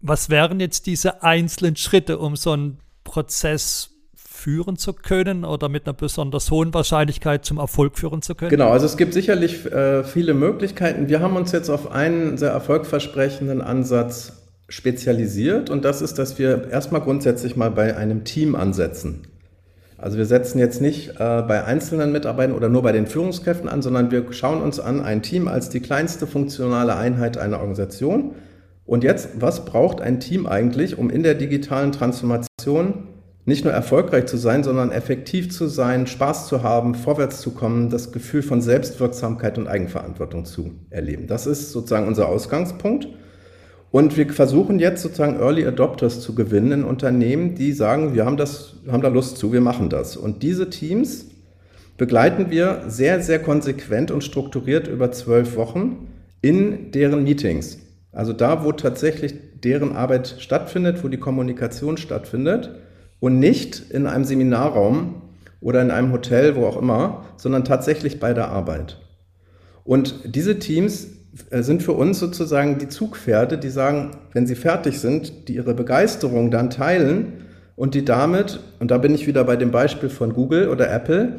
Was 0.00 0.30
wären 0.30 0.60
jetzt 0.60 0.86
diese 0.86 1.22
einzelnen 1.22 1.76
Schritte, 1.76 2.18
um 2.18 2.36
so 2.36 2.52
einen 2.52 2.78
Prozess 3.04 3.95
führen 4.36 4.76
zu 4.76 4.92
können 4.92 5.44
oder 5.44 5.68
mit 5.68 5.86
einer 5.86 5.94
besonders 5.94 6.50
hohen 6.50 6.72
Wahrscheinlichkeit 6.74 7.44
zum 7.44 7.58
Erfolg 7.58 7.98
führen 7.98 8.22
zu 8.22 8.34
können? 8.34 8.50
Genau, 8.50 8.70
also 8.70 8.86
es 8.86 8.96
gibt 8.96 9.14
sicherlich 9.14 9.66
äh, 9.66 10.04
viele 10.04 10.34
Möglichkeiten. 10.34 11.08
Wir 11.08 11.20
haben 11.20 11.36
uns 11.36 11.52
jetzt 11.52 11.70
auf 11.70 11.90
einen 11.90 12.36
sehr 12.38 12.50
erfolgversprechenden 12.50 13.62
Ansatz 13.62 14.34
spezialisiert 14.68 15.70
und 15.70 15.84
das 15.84 16.02
ist, 16.02 16.18
dass 16.18 16.38
wir 16.38 16.68
erstmal 16.70 17.00
grundsätzlich 17.00 17.56
mal 17.56 17.70
bei 17.70 17.96
einem 17.96 18.24
Team 18.24 18.54
ansetzen. 18.54 19.22
Also 19.98 20.18
wir 20.18 20.26
setzen 20.26 20.58
jetzt 20.58 20.82
nicht 20.82 21.10
äh, 21.18 21.42
bei 21.42 21.64
einzelnen 21.64 22.12
Mitarbeitern 22.12 22.54
oder 22.54 22.68
nur 22.68 22.82
bei 22.82 22.92
den 22.92 23.06
Führungskräften 23.06 23.68
an, 23.68 23.80
sondern 23.80 24.10
wir 24.10 24.30
schauen 24.32 24.60
uns 24.60 24.78
an 24.78 25.00
ein 25.00 25.22
Team 25.22 25.48
als 25.48 25.70
die 25.70 25.80
kleinste 25.80 26.26
funktionale 26.26 26.96
Einheit 26.96 27.38
einer 27.38 27.56
Organisation. 27.58 28.34
Und 28.84 29.02
jetzt, 29.02 29.40
was 29.40 29.64
braucht 29.64 30.00
ein 30.00 30.20
Team 30.20 30.46
eigentlich, 30.46 30.98
um 30.98 31.08
in 31.08 31.22
der 31.22 31.34
digitalen 31.34 31.92
Transformation 31.92 33.08
nicht 33.46 33.64
nur 33.64 33.72
erfolgreich 33.72 34.26
zu 34.26 34.36
sein, 34.36 34.64
sondern 34.64 34.90
effektiv 34.90 35.52
zu 35.52 35.68
sein, 35.68 36.08
Spaß 36.08 36.48
zu 36.48 36.64
haben, 36.64 36.96
vorwärts 36.96 37.40
zu 37.40 37.52
kommen, 37.52 37.90
das 37.90 38.10
Gefühl 38.10 38.42
von 38.42 38.60
Selbstwirksamkeit 38.60 39.56
und 39.56 39.68
Eigenverantwortung 39.68 40.44
zu 40.44 40.72
erleben. 40.90 41.28
Das 41.28 41.46
ist 41.46 41.70
sozusagen 41.70 42.08
unser 42.08 42.28
Ausgangspunkt. 42.28 43.06
Und 43.92 44.16
wir 44.16 44.28
versuchen 44.32 44.80
jetzt 44.80 45.02
sozusagen 45.02 45.38
Early 45.38 45.64
Adopters 45.64 46.20
zu 46.20 46.34
gewinnen 46.34 46.72
in 46.72 46.84
Unternehmen, 46.84 47.54
die 47.54 47.72
sagen, 47.72 48.14
wir 48.14 48.26
haben, 48.26 48.36
das, 48.36 48.74
haben 48.88 49.00
da 49.00 49.08
Lust 49.08 49.38
zu, 49.38 49.52
wir 49.52 49.60
machen 49.60 49.90
das. 49.90 50.16
Und 50.16 50.42
diese 50.42 50.68
Teams 50.68 51.26
begleiten 51.96 52.50
wir 52.50 52.82
sehr, 52.88 53.22
sehr 53.22 53.38
konsequent 53.38 54.10
und 54.10 54.24
strukturiert 54.24 54.88
über 54.88 55.12
zwölf 55.12 55.56
Wochen 55.56 56.08
in 56.42 56.90
deren 56.90 57.22
Meetings. 57.22 57.78
Also 58.10 58.32
da, 58.32 58.64
wo 58.64 58.72
tatsächlich 58.72 59.34
deren 59.62 59.94
Arbeit 59.94 60.34
stattfindet, 60.40 61.04
wo 61.04 61.08
die 61.08 61.18
Kommunikation 61.18 61.96
stattfindet 61.96 62.74
und 63.20 63.38
nicht 63.38 63.90
in 63.90 64.06
einem 64.06 64.24
Seminarraum 64.24 65.22
oder 65.60 65.82
in 65.82 65.90
einem 65.90 66.12
Hotel, 66.12 66.56
wo 66.56 66.66
auch 66.66 66.76
immer, 66.76 67.24
sondern 67.36 67.64
tatsächlich 67.64 68.20
bei 68.20 68.32
der 68.34 68.48
Arbeit. 68.48 68.98
Und 69.84 70.14
diese 70.24 70.58
Teams 70.58 71.08
äh, 71.50 71.62
sind 71.62 71.82
für 71.82 71.92
uns 71.92 72.18
sozusagen 72.18 72.78
die 72.78 72.88
Zugpferde, 72.88 73.58
die 73.58 73.68
sagen, 73.68 74.12
wenn 74.32 74.46
sie 74.46 74.54
fertig 74.54 75.00
sind, 75.00 75.48
die 75.48 75.54
ihre 75.54 75.74
Begeisterung 75.74 76.50
dann 76.50 76.70
teilen 76.70 77.44
und 77.76 77.94
die 77.94 78.04
damit, 78.04 78.60
und 78.80 78.90
da 78.90 78.98
bin 78.98 79.14
ich 79.14 79.26
wieder 79.26 79.44
bei 79.44 79.56
dem 79.56 79.70
Beispiel 79.70 80.08
von 80.08 80.32
Google 80.32 80.68
oder 80.68 80.90
Apple, 80.90 81.34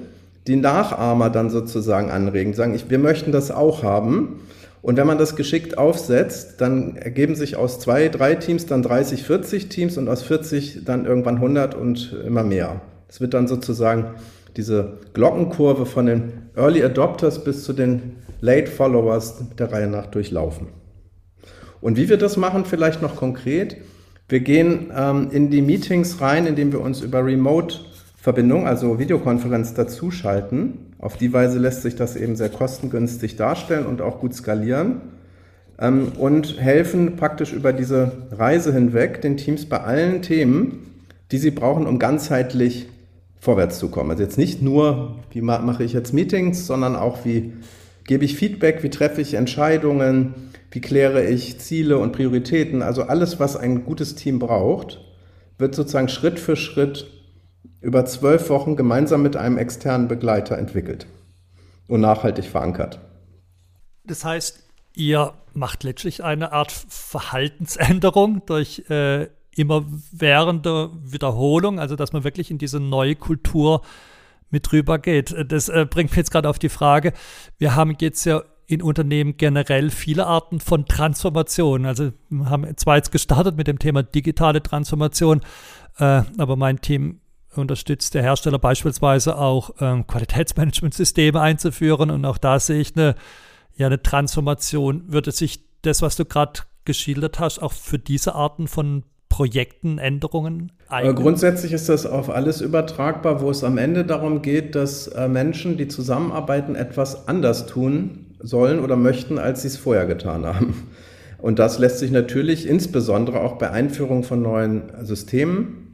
die 0.45 0.55
Nachahmer 0.55 1.29
dann 1.29 1.49
sozusagen 1.49 2.09
anregen, 2.09 2.53
sagen, 2.53 2.73
ich, 2.73 2.89
wir 2.89 2.99
möchten 2.99 3.31
das 3.31 3.51
auch 3.51 3.83
haben. 3.83 4.39
Und 4.81 4.97
wenn 4.97 5.07
man 5.07 5.17
das 5.17 5.35
geschickt 5.35 5.77
aufsetzt, 5.77 6.61
dann 6.61 6.95
ergeben 6.95 7.35
sich 7.35 7.55
aus 7.55 7.79
zwei, 7.79 8.09
drei 8.09 8.35
Teams 8.35 8.65
dann 8.65 8.83
30, 8.83 9.23
40 9.23 9.69
Teams 9.69 9.97
und 9.97 10.07
aus 10.07 10.21
40 10.23 10.83
dann 10.85 11.05
irgendwann 11.05 11.35
100 11.35 11.75
und 11.75 12.15
immer 12.25 12.43
mehr. 12.43 12.81
Es 13.09 13.19
wird 13.19 13.33
dann 13.33 13.47
sozusagen 13.47 14.15
diese 14.55 14.97
Glockenkurve 15.13 15.85
von 15.85 16.05
den 16.05 16.33
Early 16.55 16.83
Adopters 16.83 17.43
bis 17.43 17.63
zu 17.63 17.73
den 17.73 18.17
Late 18.41 18.67
Followers 18.67 19.43
der 19.57 19.71
Reihe 19.71 19.87
nach 19.87 20.07
durchlaufen. 20.07 20.67
Und 21.81 21.97
wie 21.97 22.09
wir 22.09 22.17
das 22.17 22.37
machen, 22.37 22.65
vielleicht 22.65 23.01
noch 23.01 23.15
konkret. 23.15 23.77
Wir 24.29 24.41
gehen 24.41 24.91
ähm, 24.95 25.29
in 25.31 25.49
die 25.49 25.61
Meetings 25.61 26.19
rein, 26.21 26.47
indem 26.47 26.71
wir 26.71 26.81
uns 26.81 27.01
über 27.01 27.23
Remote-Verbindung, 27.23 28.67
also 28.67 28.99
Videokonferenz, 28.99 29.73
dazuschalten. 29.73 30.86
Auf 30.99 31.17
die 31.17 31.31
Weise 31.31 31.59
lässt 31.59 31.83
sich 31.83 31.95
das 31.95 32.15
eben 32.15 32.35
sehr 32.35 32.49
kostengünstig 32.49 33.35
darstellen 33.35 33.85
und 33.85 34.01
auch 34.01 34.19
gut 34.19 34.33
skalieren. 34.33 35.01
Ähm, 35.79 36.11
und 36.17 36.59
helfen 36.59 37.15
praktisch 37.17 37.53
über 37.53 37.71
diese 37.71 38.11
Reise 38.31 38.73
hinweg 38.73 39.21
den 39.21 39.37
Teams 39.37 39.67
bei 39.67 39.81
allen 39.81 40.21
Themen, 40.21 41.03
die 41.31 41.37
sie 41.37 41.51
brauchen, 41.51 41.85
um 41.85 41.99
ganzheitlich 41.99 42.87
vorwärts 43.39 43.77
zu 43.77 43.89
kommen. 43.89 44.09
Also 44.09 44.23
jetzt 44.23 44.37
nicht 44.37 44.61
nur, 44.61 45.19
wie 45.31 45.41
mache 45.41 45.83
ich 45.83 45.93
jetzt 45.93 46.13
Meetings, 46.13 46.65
sondern 46.65 46.95
auch, 46.95 47.25
wie 47.25 47.53
gebe 48.05 48.25
ich 48.25 48.35
Feedback, 48.35 48.81
wie 48.81 48.89
treffe 48.89 49.21
ich 49.21 49.35
Entscheidungen, 49.35 50.33
wie 50.71 50.81
kläre 50.81 51.25
ich 51.25 51.59
Ziele 51.59 51.99
und 51.99 52.13
Prioritäten. 52.13 52.81
Also 52.81 53.03
alles, 53.03 53.39
was 53.39 53.55
ein 53.55 53.85
gutes 53.85 54.15
Team 54.15 54.39
braucht, 54.39 54.99
wird 55.59 55.75
sozusagen 55.75 56.09
Schritt 56.09 56.39
für 56.39 56.55
Schritt 56.55 57.07
über 57.81 58.05
zwölf 58.05 58.49
Wochen 58.49 58.75
gemeinsam 58.75 59.21
mit 59.21 59.35
einem 59.35 59.57
externen 59.57 60.07
Begleiter 60.07 60.57
entwickelt 60.57 61.07
und 61.87 62.01
nachhaltig 62.01 62.45
verankert. 62.45 62.99
Das 64.03 64.23
heißt, 64.23 64.63
ihr 64.95 65.33
macht 65.53 65.83
letztlich 65.83 66.23
eine 66.23 66.53
Art 66.53 66.71
Verhaltensänderung 66.71 68.43
durch 68.45 68.89
äh, 68.89 69.27
immerwährende 69.55 70.91
Wiederholung, 71.03 71.79
also 71.79 71.95
dass 71.95 72.13
man 72.13 72.23
wirklich 72.23 72.51
in 72.51 72.57
diese 72.57 72.79
neue 72.79 73.15
Kultur 73.15 73.81
mit 74.49 74.71
drüber 74.71 74.99
geht. 74.99 75.35
Das 75.51 75.69
äh, 75.69 75.85
bringt 75.89 76.11
mich 76.11 76.17
jetzt 76.17 76.31
gerade 76.31 76.49
auf 76.49 76.59
die 76.59 76.69
Frage, 76.69 77.13
wir 77.57 77.75
haben 77.75 77.95
jetzt 77.99 78.25
ja 78.25 78.43
in 78.67 78.81
Unternehmen 78.81 79.37
generell 79.37 79.89
viele 79.89 80.27
Arten 80.27 80.59
von 80.59 80.85
Transformation. 80.85 81.85
Also 81.85 82.11
wir 82.29 82.49
haben 82.49 82.75
zwar 82.77 82.97
jetzt 82.97 83.11
gestartet 83.11 83.55
mit 83.55 83.67
dem 83.67 83.79
Thema 83.79 84.03
digitale 84.03 84.61
Transformation, 84.61 85.41
äh, 85.97 86.23
aber 86.37 86.55
mein 86.55 86.81
Team 86.81 87.21
unterstützt 87.61 88.13
der 88.13 88.23
Hersteller 88.23 88.59
beispielsweise 88.59 89.37
auch 89.37 89.71
ähm, 89.79 90.05
Qualitätsmanagementsysteme 90.07 91.39
einzuführen 91.39 92.11
und 92.11 92.25
auch 92.25 92.37
da 92.37 92.59
sehe 92.59 92.79
ich 92.79 92.95
eine, 92.95 93.15
ja, 93.75 93.87
eine 93.87 94.01
Transformation. 94.01 95.03
Würde 95.07 95.31
sich 95.31 95.61
das, 95.81 96.01
was 96.01 96.15
du 96.15 96.25
gerade 96.25 96.61
geschildert 96.85 97.39
hast, 97.39 97.59
auch 97.59 97.73
für 97.73 97.99
diese 97.99 98.35
Arten 98.35 98.67
von 98.67 99.03
Projekten 99.29 99.99
Änderungen 99.99 100.71
eignen? 100.87 101.15
Grundsätzlich 101.15 101.73
ist 101.73 101.89
das 101.89 102.05
auf 102.05 102.29
alles 102.29 102.61
übertragbar, 102.61 103.41
wo 103.41 103.49
es 103.49 103.63
am 103.63 103.77
Ende 103.77 104.05
darum 104.05 104.41
geht, 104.41 104.75
dass 104.75 105.07
äh, 105.07 105.27
Menschen, 105.27 105.77
die 105.77 105.87
zusammenarbeiten, 105.87 106.75
etwas 106.75 107.27
anders 107.27 107.67
tun 107.67 108.35
sollen 108.39 108.79
oder 108.79 108.95
möchten, 108.95 109.37
als 109.37 109.61
sie 109.61 109.67
es 109.67 109.77
vorher 109.77 110.05
getan 110.05 110.45
haben. 110.45 110.91
Und 111.39 111.59
das 111.59 111.77
lässt 111.77 111.99
sich 111.99 112.11
natürlich 112.11 112.67
insbesondere 112.67 113.41
auch 113.41 113.57
bei 113.57 113.69
Einführung 113.69 114.23
von 114.23 114.41
neuen 114.41 114.91
Systemen, 115.03 115.86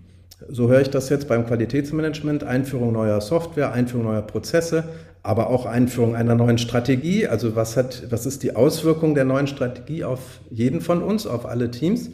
so 0.49 0.69
höre 0.69 0.81
ich 0.81 0.89
das 0.89 1.09
jetzt 1.09 1.27
beim 1.27 1.45
Qualitätsmanagement, 1.45 2.43
Einführung 2.43 2.93
neuer 2.93 3.21
Software, 3.21 3.71
Einführung 3.71 4.05
neuer 4.05 4.21
Prozesse, 4.21 4.83
aber 5.23 5.49
auch 5.49 5.65
Einführung 5.65 6.15
einer 6.15 6.35
neuen 6.35 6.57
Strategie. 6.57 7.27
Also 7.27 7.55
was, 7.55 7.77
hat, 7.77 8.03
was 8.09 8.25
ist 8.25 8.43
die 8.43 8.55
Auswirkung 8.55 9.15
der 9.15 9.25
neuen 9.25 9.47
Strategie 9.47 10.03
auf 10.03 10.19
jeden 10.49 10.81
von 10.81 11.01
uns, 11.01 11.25
auf 11.25 11.45
alle 11.45 11.71
Teams? 11.71 12.09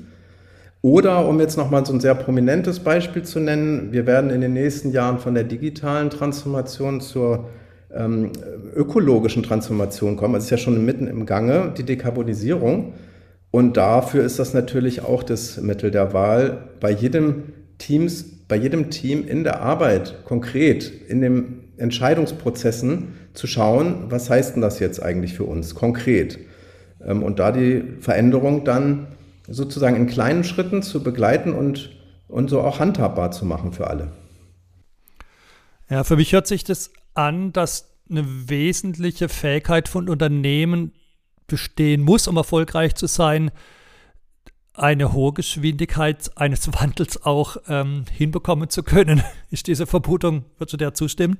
Oder 0.81 1.27
um 1.27 1.39
jetzt 1.39 1.57
nochmal 1.57 1.85
so 1.85 1.91
ein 1.91 1.99
sehr 1.99 2.15
prominentes 2.15 2.79
Beispiel 2.79 3.23
zu 3.23 3.39
nennen, 3.39 3.91
wir 3.91 4.07
werden 4.07 4.29
in 4.29 4.39
den 4.39 4.53
nächsten 4.53 4.91
Jahren 4.91 5.19
von 5.19 5.33
der 5.33 5.43
digitalen 5.43 6.09
Transformation 6.09 7.01
zur 7.01 7.49
ähm, 7.93 8.31
ökologischen 8.75 9.43
Transformation 9.43 10.15
kommen. 10.15 10.35
Das 10.35 10.45
ist 10.45 10.51
ja 10.51 10.57
schon 10.57 10.85
mitten 10.85 11.07
im 11.07 11.25
Gange, 11.25 11.73
die 11.77 11.83
Dekarbonisierung. 11.83 12.93
Und 13.51 13.77
dafür 13.77 14.23
ist 14.23 14.39
das 14.39 14.53
natürlich 14.53 15.03
auch 15.03 15.23
das 15.23 15.59
Mittel 15.59 15.91
der 15.91 16.13
Wahl, 16.13 16.69
bei 16.79 16.91
jedem 16.91 17.43
Teams, 17.79 18.23
bei 18.47 18.55
jedem 18.55 18.91
Team 18.91 19.27
in 19.27 19.43
der 19.43 19.61
Arbeit 19.61 20.23
konkret, 20.25 20.91
in 21.07 21.21
den 21.21 21.63
Entscheidungsprozessen 21.77 23.13
zu 23.33 23.47
schauen, 23.47 24.11
was 24.11 24.29
heißt 24.29 24.55
denn 24.55 24.61
das 24.61 24.79
jetzt 24.79 25.01
eigentlich 25.01 25.33
für 25.33 25.45
uns 25.45 25.73
konkret? 25.73 26.39
Ähm, 27.03 27.23
und 27.23 27.39
da 27.39 27.51
die 27.51 27.83
Veränderung 27.99 28.65
dann 28.65 29.07
sozusagen 29.47 29.95
in 29.95 30.07
kleinen 30.07 30.43
Schritten 30.43 30.83
zu 30.83 31.01
begleiten 31.01 31.53
und, 31.53 31.97
und 32.27 32.49
so 32.49 32.61
auch 32.61 32.79
handhabbar 32.79 33.31
zu 33.31 33.45
machen 33.45 33.71
für 33.71 33.87
alle. 33.87 34.11
Ja, 35.89 36.03
für 36.03 36.17
mich 36.17 36.33
hört 36.33 36.45
sich 36.45 36.63
das 36.63 36.91
an, 37.15 37.51
dass 37.51 37.89
eine 38.09 38.49
wesentliche 38.49 39.29
Fähigkeit 39.29 39.87
von 39.87 40.09
Unternehmen 40.09 40.93
bestehen 41.47 42.01
muss, 42.03 42.27
um 42.27 42.37
erfolgreich 42.37 42.95
zu 42.95 43.07
sein, 43.07 43.51
eine 44.79 45.13
hohe 45.13 45.33
Geschwindigkeit 45.33 46.31
eines 46.35 46.67
Wandels 46.79 47.25
auch 47.25 47.57
ähm, 47.67 48.05
hinbekommen 48.11 48.69
zu 48.69 48.83
können. 48.83 49.21
Ist 49.51 49.67
diese 49.67 49.85
Vermutung, 49.85 50.45
würdest 50.57 50.73
du 50.73 50.77
der 50.77 50.93
zustimmen? 50.93 51.37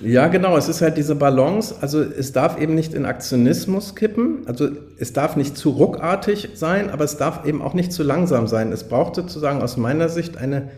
Ja, 0.00 0.28
genau. 0.28 0.56
Es 0.56 0.68
ist 0.68 0.82
halt 0.82 0.96
diese 0.96 1.14
Balance. 1.14 1.76
Also 1.80 2.00
es 2.00 2.32
darf 2.32 2.60
eben 2.60 2.74
nicht 2.74 2.92
in 2.92 3.04
Aktionismus 3.04 3.94
kippen. 3.94 4.46
Also 4.46 4.68
es 4.98 5.12
darf 5.12 5.36
nicht 5.36 5.56
zu 5.56 5.70
ruckartig 5.70 6.50
sein, 6.54 6.90
aber 6.90 7.04
es 7.04 7.18
darf 7.18 7.46
eben 7.46 7.62
auch 7.62 7.74
nicht 7.74 7.92
zu 7.92 8.02
langsam 8.02 8.48
sein. 8.48 8.72
Es 8.72 8.88
braucht 8.88 9.14
sozusagen 9.14 9.62
aus 9.62 9.76
meiner 9.76 10.08
Sicht 10.08 10.38
eine 10.38 10.70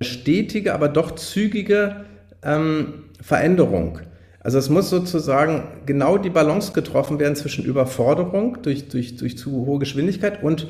stetige, 0.00 0.74
aber 0.74 0.88
doch 0.88 1.12
zügige 1.12 2.04
ähm, 2.42 3.04
Veränderung. 3.20 4.00
Also 4.40 4.58
es 4.58 4.68
muss 4.68 4.90
sozusagen 4.90 5.62
genau 5.86 6.18
die 6.18 6.30
Balance 6.30 6.72
getroffen 6.72 7.20
werden 7.20 7.36
zwischen 7.36 7.64
Überforderung 7.64 8.58
durch, 8.62 8.88
durch, 8.88 9.16
durch 9.16 9.38
zu 9.38 9.66
hohe 9.66 9.78
Geschwindigkeit 9.78 10.42
und 10.42 10.66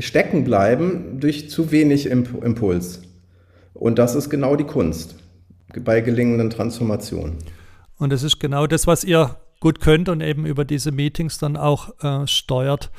stecken 0.00 0.44
bleiben 0.44 1.20
durch 1.20 1.50
zu 1.50 1.70
wenig 1.70 2.06
Impuls. 2.06 3.02
Und 3.74 3.98
das 3.98 4.14
ist 4.14 4.30
genau 4.30 4.56
die 4.56 4.64
Kunst 4.64 5.16
bei 5.84 6.00
gelingenden 6.00 6.50
Transformationen. 6.50 7.38
Und 7.98 8.10
das 8.10 8.22
ist 8.22 8.38
genau 8.38 8.66
das, 8.66 8.86
was 8.86 9.04
ihr 9.04 9.36
gut 9.60 9.80
könnt 9.80 10.08
und 10.08 10.20
eben 10.20 10.46
über 10.46 10.64
diese 10.64 10.92
Meetings 10.92 11.38
dann 11.38 11.56
auch 11.56 11.92
äh, 12.02 12.26
steuert. 12.26 12.90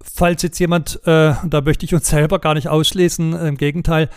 Falls 0.00 0.42
jetzt 0.42 0.58
jemand, 0.58 1.00
äh, 1.04 1.34
da 1.44 1.60
möchte 1.64 1.84
ich 1.84 1.94
uns 1.94 2.08
selber 2.08 2.38
gar 2.38 2.54
nicht 2.54 2.68
ausschließen, 2.68 3.34
im 3.34 3.56
Gegenteil, 3.56 4.08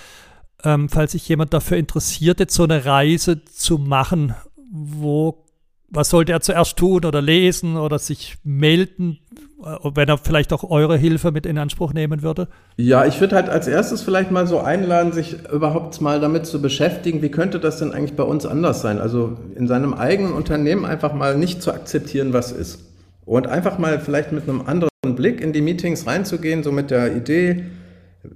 ähm, 0.63 0.89
falls 0.89 1.13
sich 1.13 1.27
jemand 1.27 1.53
dafür 1.53 1.77
interessiert, 1.77 2.39
jetzt 2.39 2.55
so 2.55 2.63
eine 2.63 2.85
Reise 2.85 3.43
zu 3.45 3.77
machen, 3.77 4.35
wo, 4.71 5.44
was 5.89 6.09
sollte 6.09 6.31
er 6.31 6.41
zuerst 6.41 6.77
tun 6.77 7.05
oder 7.05 7.21
lesen 7.21 7.77
oder 7.77 7.99
sich 7.99 8.37
melden, 8.43 9.19
äh, 9.63 9.77
wenn 9.93 10.09
er 10.09 10.17
vielleicht 10.17 10.51
auch 10.53 10.63
eure 10.69 10.97
Hilfe 10.97 11.31
mit 11.31 11.45
in 11.45 11.57
Anspruch 11.57 11.93
nehmen 11.93 12.21
würde? 12.21 12.47
Ja, 12.77 13.05
ich 13.05 13.19
würde 13.21 13.35
halt 13.35 13.49
als 13.49 13.67
erstes 13.67 14.01
vielleicht 14.01 14.31
mal 14.31 14.47
so 14.47 14.59
einladen, 14.59 15.11
sich 15.11 15.37
überhaupt 15.51 15.99
mal 16.01 16.19
damit 16.19 16.45
zu 16.45 16.61
beschäftigen, 16.61 17.21
wie 17.21 17.29
könnte 17.29 17.59
das 17.59 17.79
denn 17.79 17.93
eigentlich 17.93 18.15
bei 18.15 18.23
uns 18.23 18.45
anders 18.45 18.81
sein? 18.81 18.99
Also 18.99 19.37
in 19.55 19.67
seinem 19.67 19.93
eigenen 19.93 20.33
Unternehmen 20.33 20.85
einfach 20.85 21.13
mal 21.13 21.37
nicht 21.37 21.61
zu 21.61 21.71
akzeptieren, 21.71 22.33
was 22.33 22.51
ist. 22.51 22.79
Und 23.25 23.47
einfach 23.47 23.79
mal 23.79 23.99
vielleicht 23.99 24.31
mit 24.31 24.43
einem 24.43 24.61
anderen 24.61 24.89
Blick 25.15 25.41
in 25.41 25.53
die 25.53 25.61
Meetings 25.61 26.05
reinzugehen, 26.05 26.63
so 26.63 26.71
mit 26.71 26.91
der 26.91 27.15
Idee, 27.15 27.65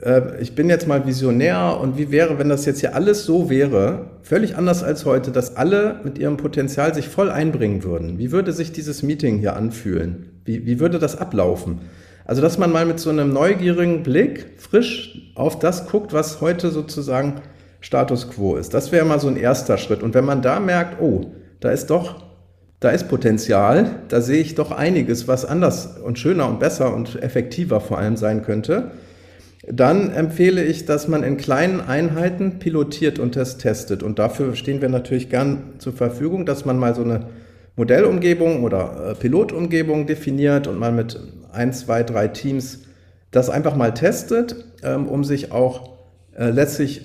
äh, 0.02 0.42
ich 0.42 0.56
bin 0.56 0.70
jetzt 0.70 0.88
mal 0.88 1.06
Visionär 1.06 1.78
und 1.82 1.98
wie 1.98 2.12
wäre, 2.12 2.40
wenn 2.40 2.50
das 2.50 2.66
jetzt 2.66 2.80
hier 2.80 2.96
alles 2.96 3.26
so 3.26 3.50
wäre, 3.50 4.08
völlig 4.22 4.56
anders 4.56 4.84
als 4.84 5.06
heute, 5.06 5.32
dass 5.32 5.56
alle 5.56 6.00
mit 6.04 6.18
ihrem 6.18 6.38
Potenzial 6.38 6.94
sich 6.94 7.08
voll 7.08 7.30
einbringen 7.30 7.84
würden? 7.84 8.18
Wie 8.18 8.32
würde 8.32 8.52
sich 8.52 8.72
dieses 8.72 9.04
Meeting 9.04 9.40
hier 9.40 9.56
anfühlen? 9.56 10.42
Wie, 10.46 10.66
wie 10.66 10.80
würde 10.80 11.00
das 11.00 11.18
ablaufen? 11.18 11.82
Also, 12.26 12.42
dass 12.42 12.58
man 12.60 12.72
mal 12.72 12.86
mit 12.86 13.00
so 13.00 13.10
einem 13.10 13.34
neugierigen 13.34 14.04
Blick 14.04 14.52
frisch 14.58 15.32
auf 15.34 15.58
das 15.58 15.88
guckt, 15.88 16.14
was 16.14 16.42
heute 16.42 16.70
sozusagen 16.70 17.42
Status 17.82 18.30
quo 18.30 18.56
ist. 18.56 18.74
Das 18.74 18.92
wäre 18.92 19.06
mal 19.06 19.20
so 19.20 19.28
ein 19.28 19.38
erster 19.38 19.78
Schritt. 19.78 20.04
Und 20.04 20.14
wenn 20.14 20.26
man 20.26 20.42
da 20.42 20.60
merkt, 20.60 21.02
oh, 21.02 21.32
da 21.60 21.72
ist 21.72 21.90
doch, 21.90 22.24
da 22.80 22.90
ist 22.90 23.10
Potenzial, 23.10 24.04
da 24.10 24.22
sehe 24.22 24.42
ich 24.42 24.56
doch 24.56 24.72
einiges, 24.72 25.28
was 25.28 25.44
anders 25.44 25.98
und 25.98 26.20
schöner 26.20 26.48
und 26.48 26.60
besser 26.60 26.94
und 26.94 27.22
effektiver 27.22 27.82
vor 27.82 27.98
allem 27.98 28.16
sein 28.16 28.44
könnte, 28.44 28.92
dann 29.72 30.12
empfehle 30.12 30.64
ich, 30.64 30.86
dass 30.86 31.08
man 31.08 31.24
in 31.24 31.38
kleinen 31.38 31.80
Einheiten 31.80 32.58
pilotiert 32.58 33.20
und 33.20 33.36
das 33.36 33.58
testet. 33.58 34.02
Und 34.02 34.18
dafür 34.18 34.56
stehen 34.56 34.82
wir 34.82 34.90
natürlich 34.90 35.30
gern 35.30 35.74
zur 35.78 35.94
Verfügung, 35.94 36.46
dass 36.46 36.66
man 36.66 36.80
mal 36.80 36.96
so 36.96 37.04
eine 37.04 37.28
Modellumgebung 37.76 38.64
oder 38.64 39.12
äh, 39.12 39.16
Pilotumgebung 39.16 40.08
definiert 40.08 40.68
und 40.68 40.80
mal 40.80 40.92
mit 40.92 41.20
ein, 41.54 41.72
zwei, 41.72 42.04
drei 42.04 42.28
Teams 42.28 42.80
das 43.32 43.52
einfach 43.52 43.76
mal 43.76 43.94
testet, 43.94 44.66
ähm, 44.82 45.08
um 45.08 45.24
sich 45.24 45.52
auch 45.52 45.98
äh, 46.36 46.50
letztlich 46.50 47.02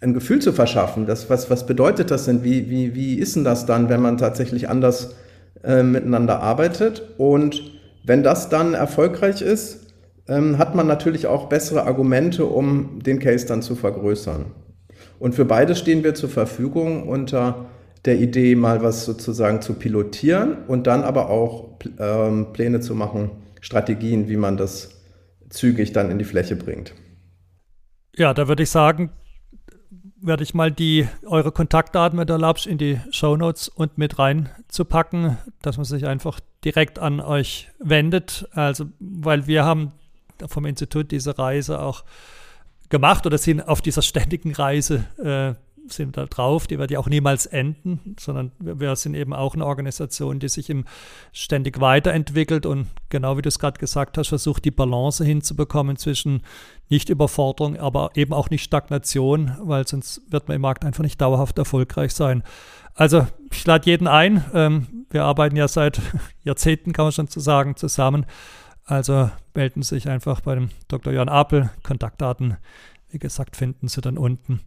ein 0.00 0.12
Gefühl 0.12 0.40
zu 0.40 0.52
verschaffen. 0.52 1.06
Das, 1.06 1.30
was, 1.30 1.50
was 1.50 1.66
bedeutet 1.66 2.10
das 2.10 2.24
denn? 2.24 2.42
Wie, 2.42 2.68
wie, 2.68 2.96
wie 2.96 3.14
ist 3.14 3.36
denn 3.36 3.44
das 3.44 3.64
dann, 3.64 3.88
wenn 3.88 4.02
man 4.02 4.18
tatsächlich 4.18 4.68
anders 4.68 5.14
äh, 5.62 5.84
miteinander 5.84 6.40
arbeitet? 6.40 7.02
Und 7.16 7.78
wenn 8.04 8.24
das 8.24 8.48
dann 8.48 8.74
erfolgreich 8.74 9.40
ist, 9.40 9.87
ähm, 10.28 10.58
hat 10.58 10.74
man 10.74 10.86
natürlich 10.86 11.26
auch 11.26 11.48
bessere 11.48 11.84
Argumente, 11.84 12.44
um 12.44 13.00
den 13.02 13.18
Case 13.18 13.46
dann 13.46 13.62
zu 13.62 13.74
vergrößern. 13.74 14.46
Und 15.18 15.34
für 15.34 15.44
beides 15.44 15.78
stehen 15.78 16.04
wir 16.04 16.14
zur 16.14 16.28
Verfügung 16.28 17.08
unter 17.08 17.66
der 18.04 18.20
Idee, 18.20 18.54
mal 18.54 18.82
was 18.82 19.04
sozusagen 19.04 19.60
zu 19.60 19.74
pilotieren 19.74 20.64
und 20.68 20.86
dann 20.86 21.02
aber 21.02 21.30
auch 21.30 21.78
ähm, 21.98 22.52
Pläne 22.52 22.80
zu 22.80 22.94
machen, 22.94 23.30
Strategien, 23.60 24.28
wie 24.28 24.36
man 24.36 24.56
das 24.56 25.02
zügig 25.48 25.92
dann 25.92 26.10
in 26.10 26.18
die 26.18 26.24
Fläche 26.24 26.56
bringt. 26.56 26.94
Ja, 28.16 28.34
da 28.34 28.48
würde 28.48 28.62
ich 28.62 28.70
sagen, 28.70 29.10
werde 30.20 30.42
ich 30.42 30.54
mal 30.54 30.70
die 30.70 31.08
eure 31.26 31.52
Kontaktdaten 31.52 32.18
mit 32.18 32.28
der 32.28 32.38
Labs 32.38 32.66
in 32.66 32.78
die 32.78 33.00
Show 33.10 33.36
Notes 33.36 33.68
und 33.68 33.98
mit 33.98 34.18
reinzupacken, 34.18 35.38
dass 35.62 35.76
man 35.76 35.84
sich 35.84 36.06
einfach 36.06 36.40
direkt 36.64 36.98
an 36.98 37.20
euch 37.20 37.68
wendet. 37.78 38.48
Also, 38.52 38.86
weil 38.98 39.46
wir 39.46 39.64
haben 39.64 39.92
vom 40.46 40.66
Institut 40.66 41.10
diese 41.10 41.38
Reise 41.38 41.80
auch 41.80 42.04
gemacht 42.88 43.26
oder 43.26 43.38
sind 43.38 43.60
auf 43.60 43.82
dieser 43.82 44.02
ständigen 44.02 44.54
Reise 44.54 45.04
äh, 45.22 45.54
sind 45.92 46.16
da 46.16 46.26
drauf, 46.26 46.66
die 46.66 46.78
wird 46.78 46.90
ja 46.90 46.98
auch 46.98 47.08
niemals 47.08 47.46
enden, 47.46 48.16
sondern 48.18 48.52
wir 48.58 48.94
sind 48.96 49.14
eben 49.14 49.32
auch 49.32 49.54
eine 49.54 49.66
Organisation, 49.66 50.38
die 50.38 50.48
sich 50.48 50.70
eben 50.70 50.84
ständig 51.32 51.80
weiterentwickelt 51.80 52.66
und 52.66 52.88
genau 53.08 53.36
wie 53.36 53.42
du 53.42 53.48
es 53.48 53.58
gerade 53.58 53.78
gesagt 53.78 54.18
hast, 54.18 54.28
versucht 54.28 54.64
die 54.64 54.70
Balance 54.70 55.24
hinzubekommen 55.24 55.96
zwischen 55.96 56.42
Nicht-Überforderung, 56.88 57.78
aber 57.78 58.10
eben 58.14 58.32
auch 58.32 58.50
nicht 58.50 58.64
Stagnation, 58.64 59.56
weil 59.60 59.86
sonst 59.86 60.22
wird 60.30 60.48
man 60.48 60.56
im 60.56 60.62
Markt 60.62 60.84
einfach 60.84 61.02
nicht 61.02 61.20
dauerhaft 61.20 61.58
erfolgreich 61.58 62.12
sein. 62.12 62.42
Also 62.94 63.26
ich 63.52 63.64
lade 63.64 63.88
jeden 63.88 64.08
ein. 64.08 64.44
Ähm, 64.54 65.06
wir 65.10 65.24
arbeiten 65.24 65.56
ja 65.56 65.68
seit 65.68 66.00
Jahrzehnten, 66.44 66.92
kann 66.92 67.06
man 67.06 67.12
schon 67.12 67.28
zu 67.28 67.40
sagen, 67.40 67.76
zusammen. 67.76 68.26
Also 68.88 69.30
melden 69.54 69.82
Sie 69.82 69.96
sich 69.96 70.08
einfach 70.08 70.40
bei 70.40 70.54
dem 70.54 70.70
Dr. 70.88 71.12
Jan 71.12 71.28
Apel. 71.28 71.68
Kontaktdaten, 71.82 72.56
wie 73.10 73.18
gesagt, 73.18 73.54
finden 73.54 73.86
Sie 73.86 74.00
dann 74.00 74.16
unten. 74.16 74.60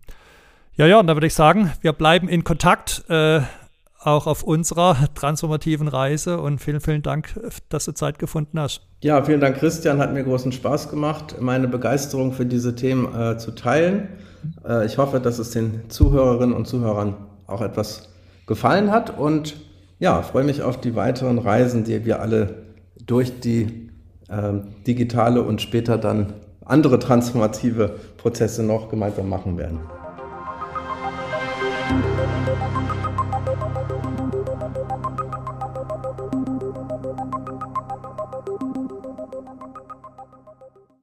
Ja, 0.76 0.86
ja, 0.86 1.00
und 1.00 1.08
da 1.08 1.16
würde 1.16 1.26
ich 1.26 1.34
sagen, 1.34 1.72
wir 1.82 1.92
bleiben 1.92 2.30
in 2.30 2.44
Kontakt, 2.44 3.04
äh, 3.10 3.42
auch 4.00 4.28
auf 4.28 4.44
unserer 4.44 4.96
transformativen 5.16 5.88
Reise. 5.88 6.40
Und 6.40 6.60
vielen, 6.60 6.82
vielen 6.82 7.02
Dank, 7.02 7.40
dass 7.70 7.86
du 7.86 7.94
Zeit 7.94 8.20
gefunden 8.20 8.60
hast. 8.60 8.82
Ja, 9.02 9.24
vielen 9.24 9.42
Dank, 9.42 9.58
Christian. 9.58 9.98
Hat 9.98 10.14
mir 10.14 10.24
großen 10.24 10.52
Spaß 10.52 10.90
gemacht, 10.90 11.38
meine 11.40 11.68
Begeisterung 11.68 12.32
für 12.32 12.46
diese 12.46 12.76
Themen 12.76 13.14
äh, 13.16 13.40
zu 13.40 13.52
teilen. 13.52 14.08
Äh, 14.64 14.86
ich 14.86 15.00
hoffe, 15.00 15.20
dass 15.20 15.40
es 15.40 15.50
den 15.50 15.90
Zuhörerinnen 15.90 16.56
und 16.56 16.68
Zuhörern 16.68 17.16
auch 17.48 17.62
etwas 17.62 18.10
gefallen 18.46 18.92
hat. 18.92 19.18
Und 19.18 19.56
ja, 19.98 20.22
freue 20.22 20.44
mich 20.44 20.62
auf 20.62 20.80
die 20.80 20.96
weiteren 20.96 21.40
Reisen, 21.40 21.84
die 21.84 22.06
wir 22.06 22.22
alle 22.22 22.66
durch 23.04 23.40
die 23.40 23.81
digitale 24.88 25.42
und 25.42 25.62
später 25.62 25.98
dann 25.98 26.34
andere 26.64 27.00
transformative 27.00 27.96
Prozesse 28.18 28.64
noch 28.64 28.90
gemeinsam 28.90 29.28
machen 29.28 29.58
werden. 29.58 29.80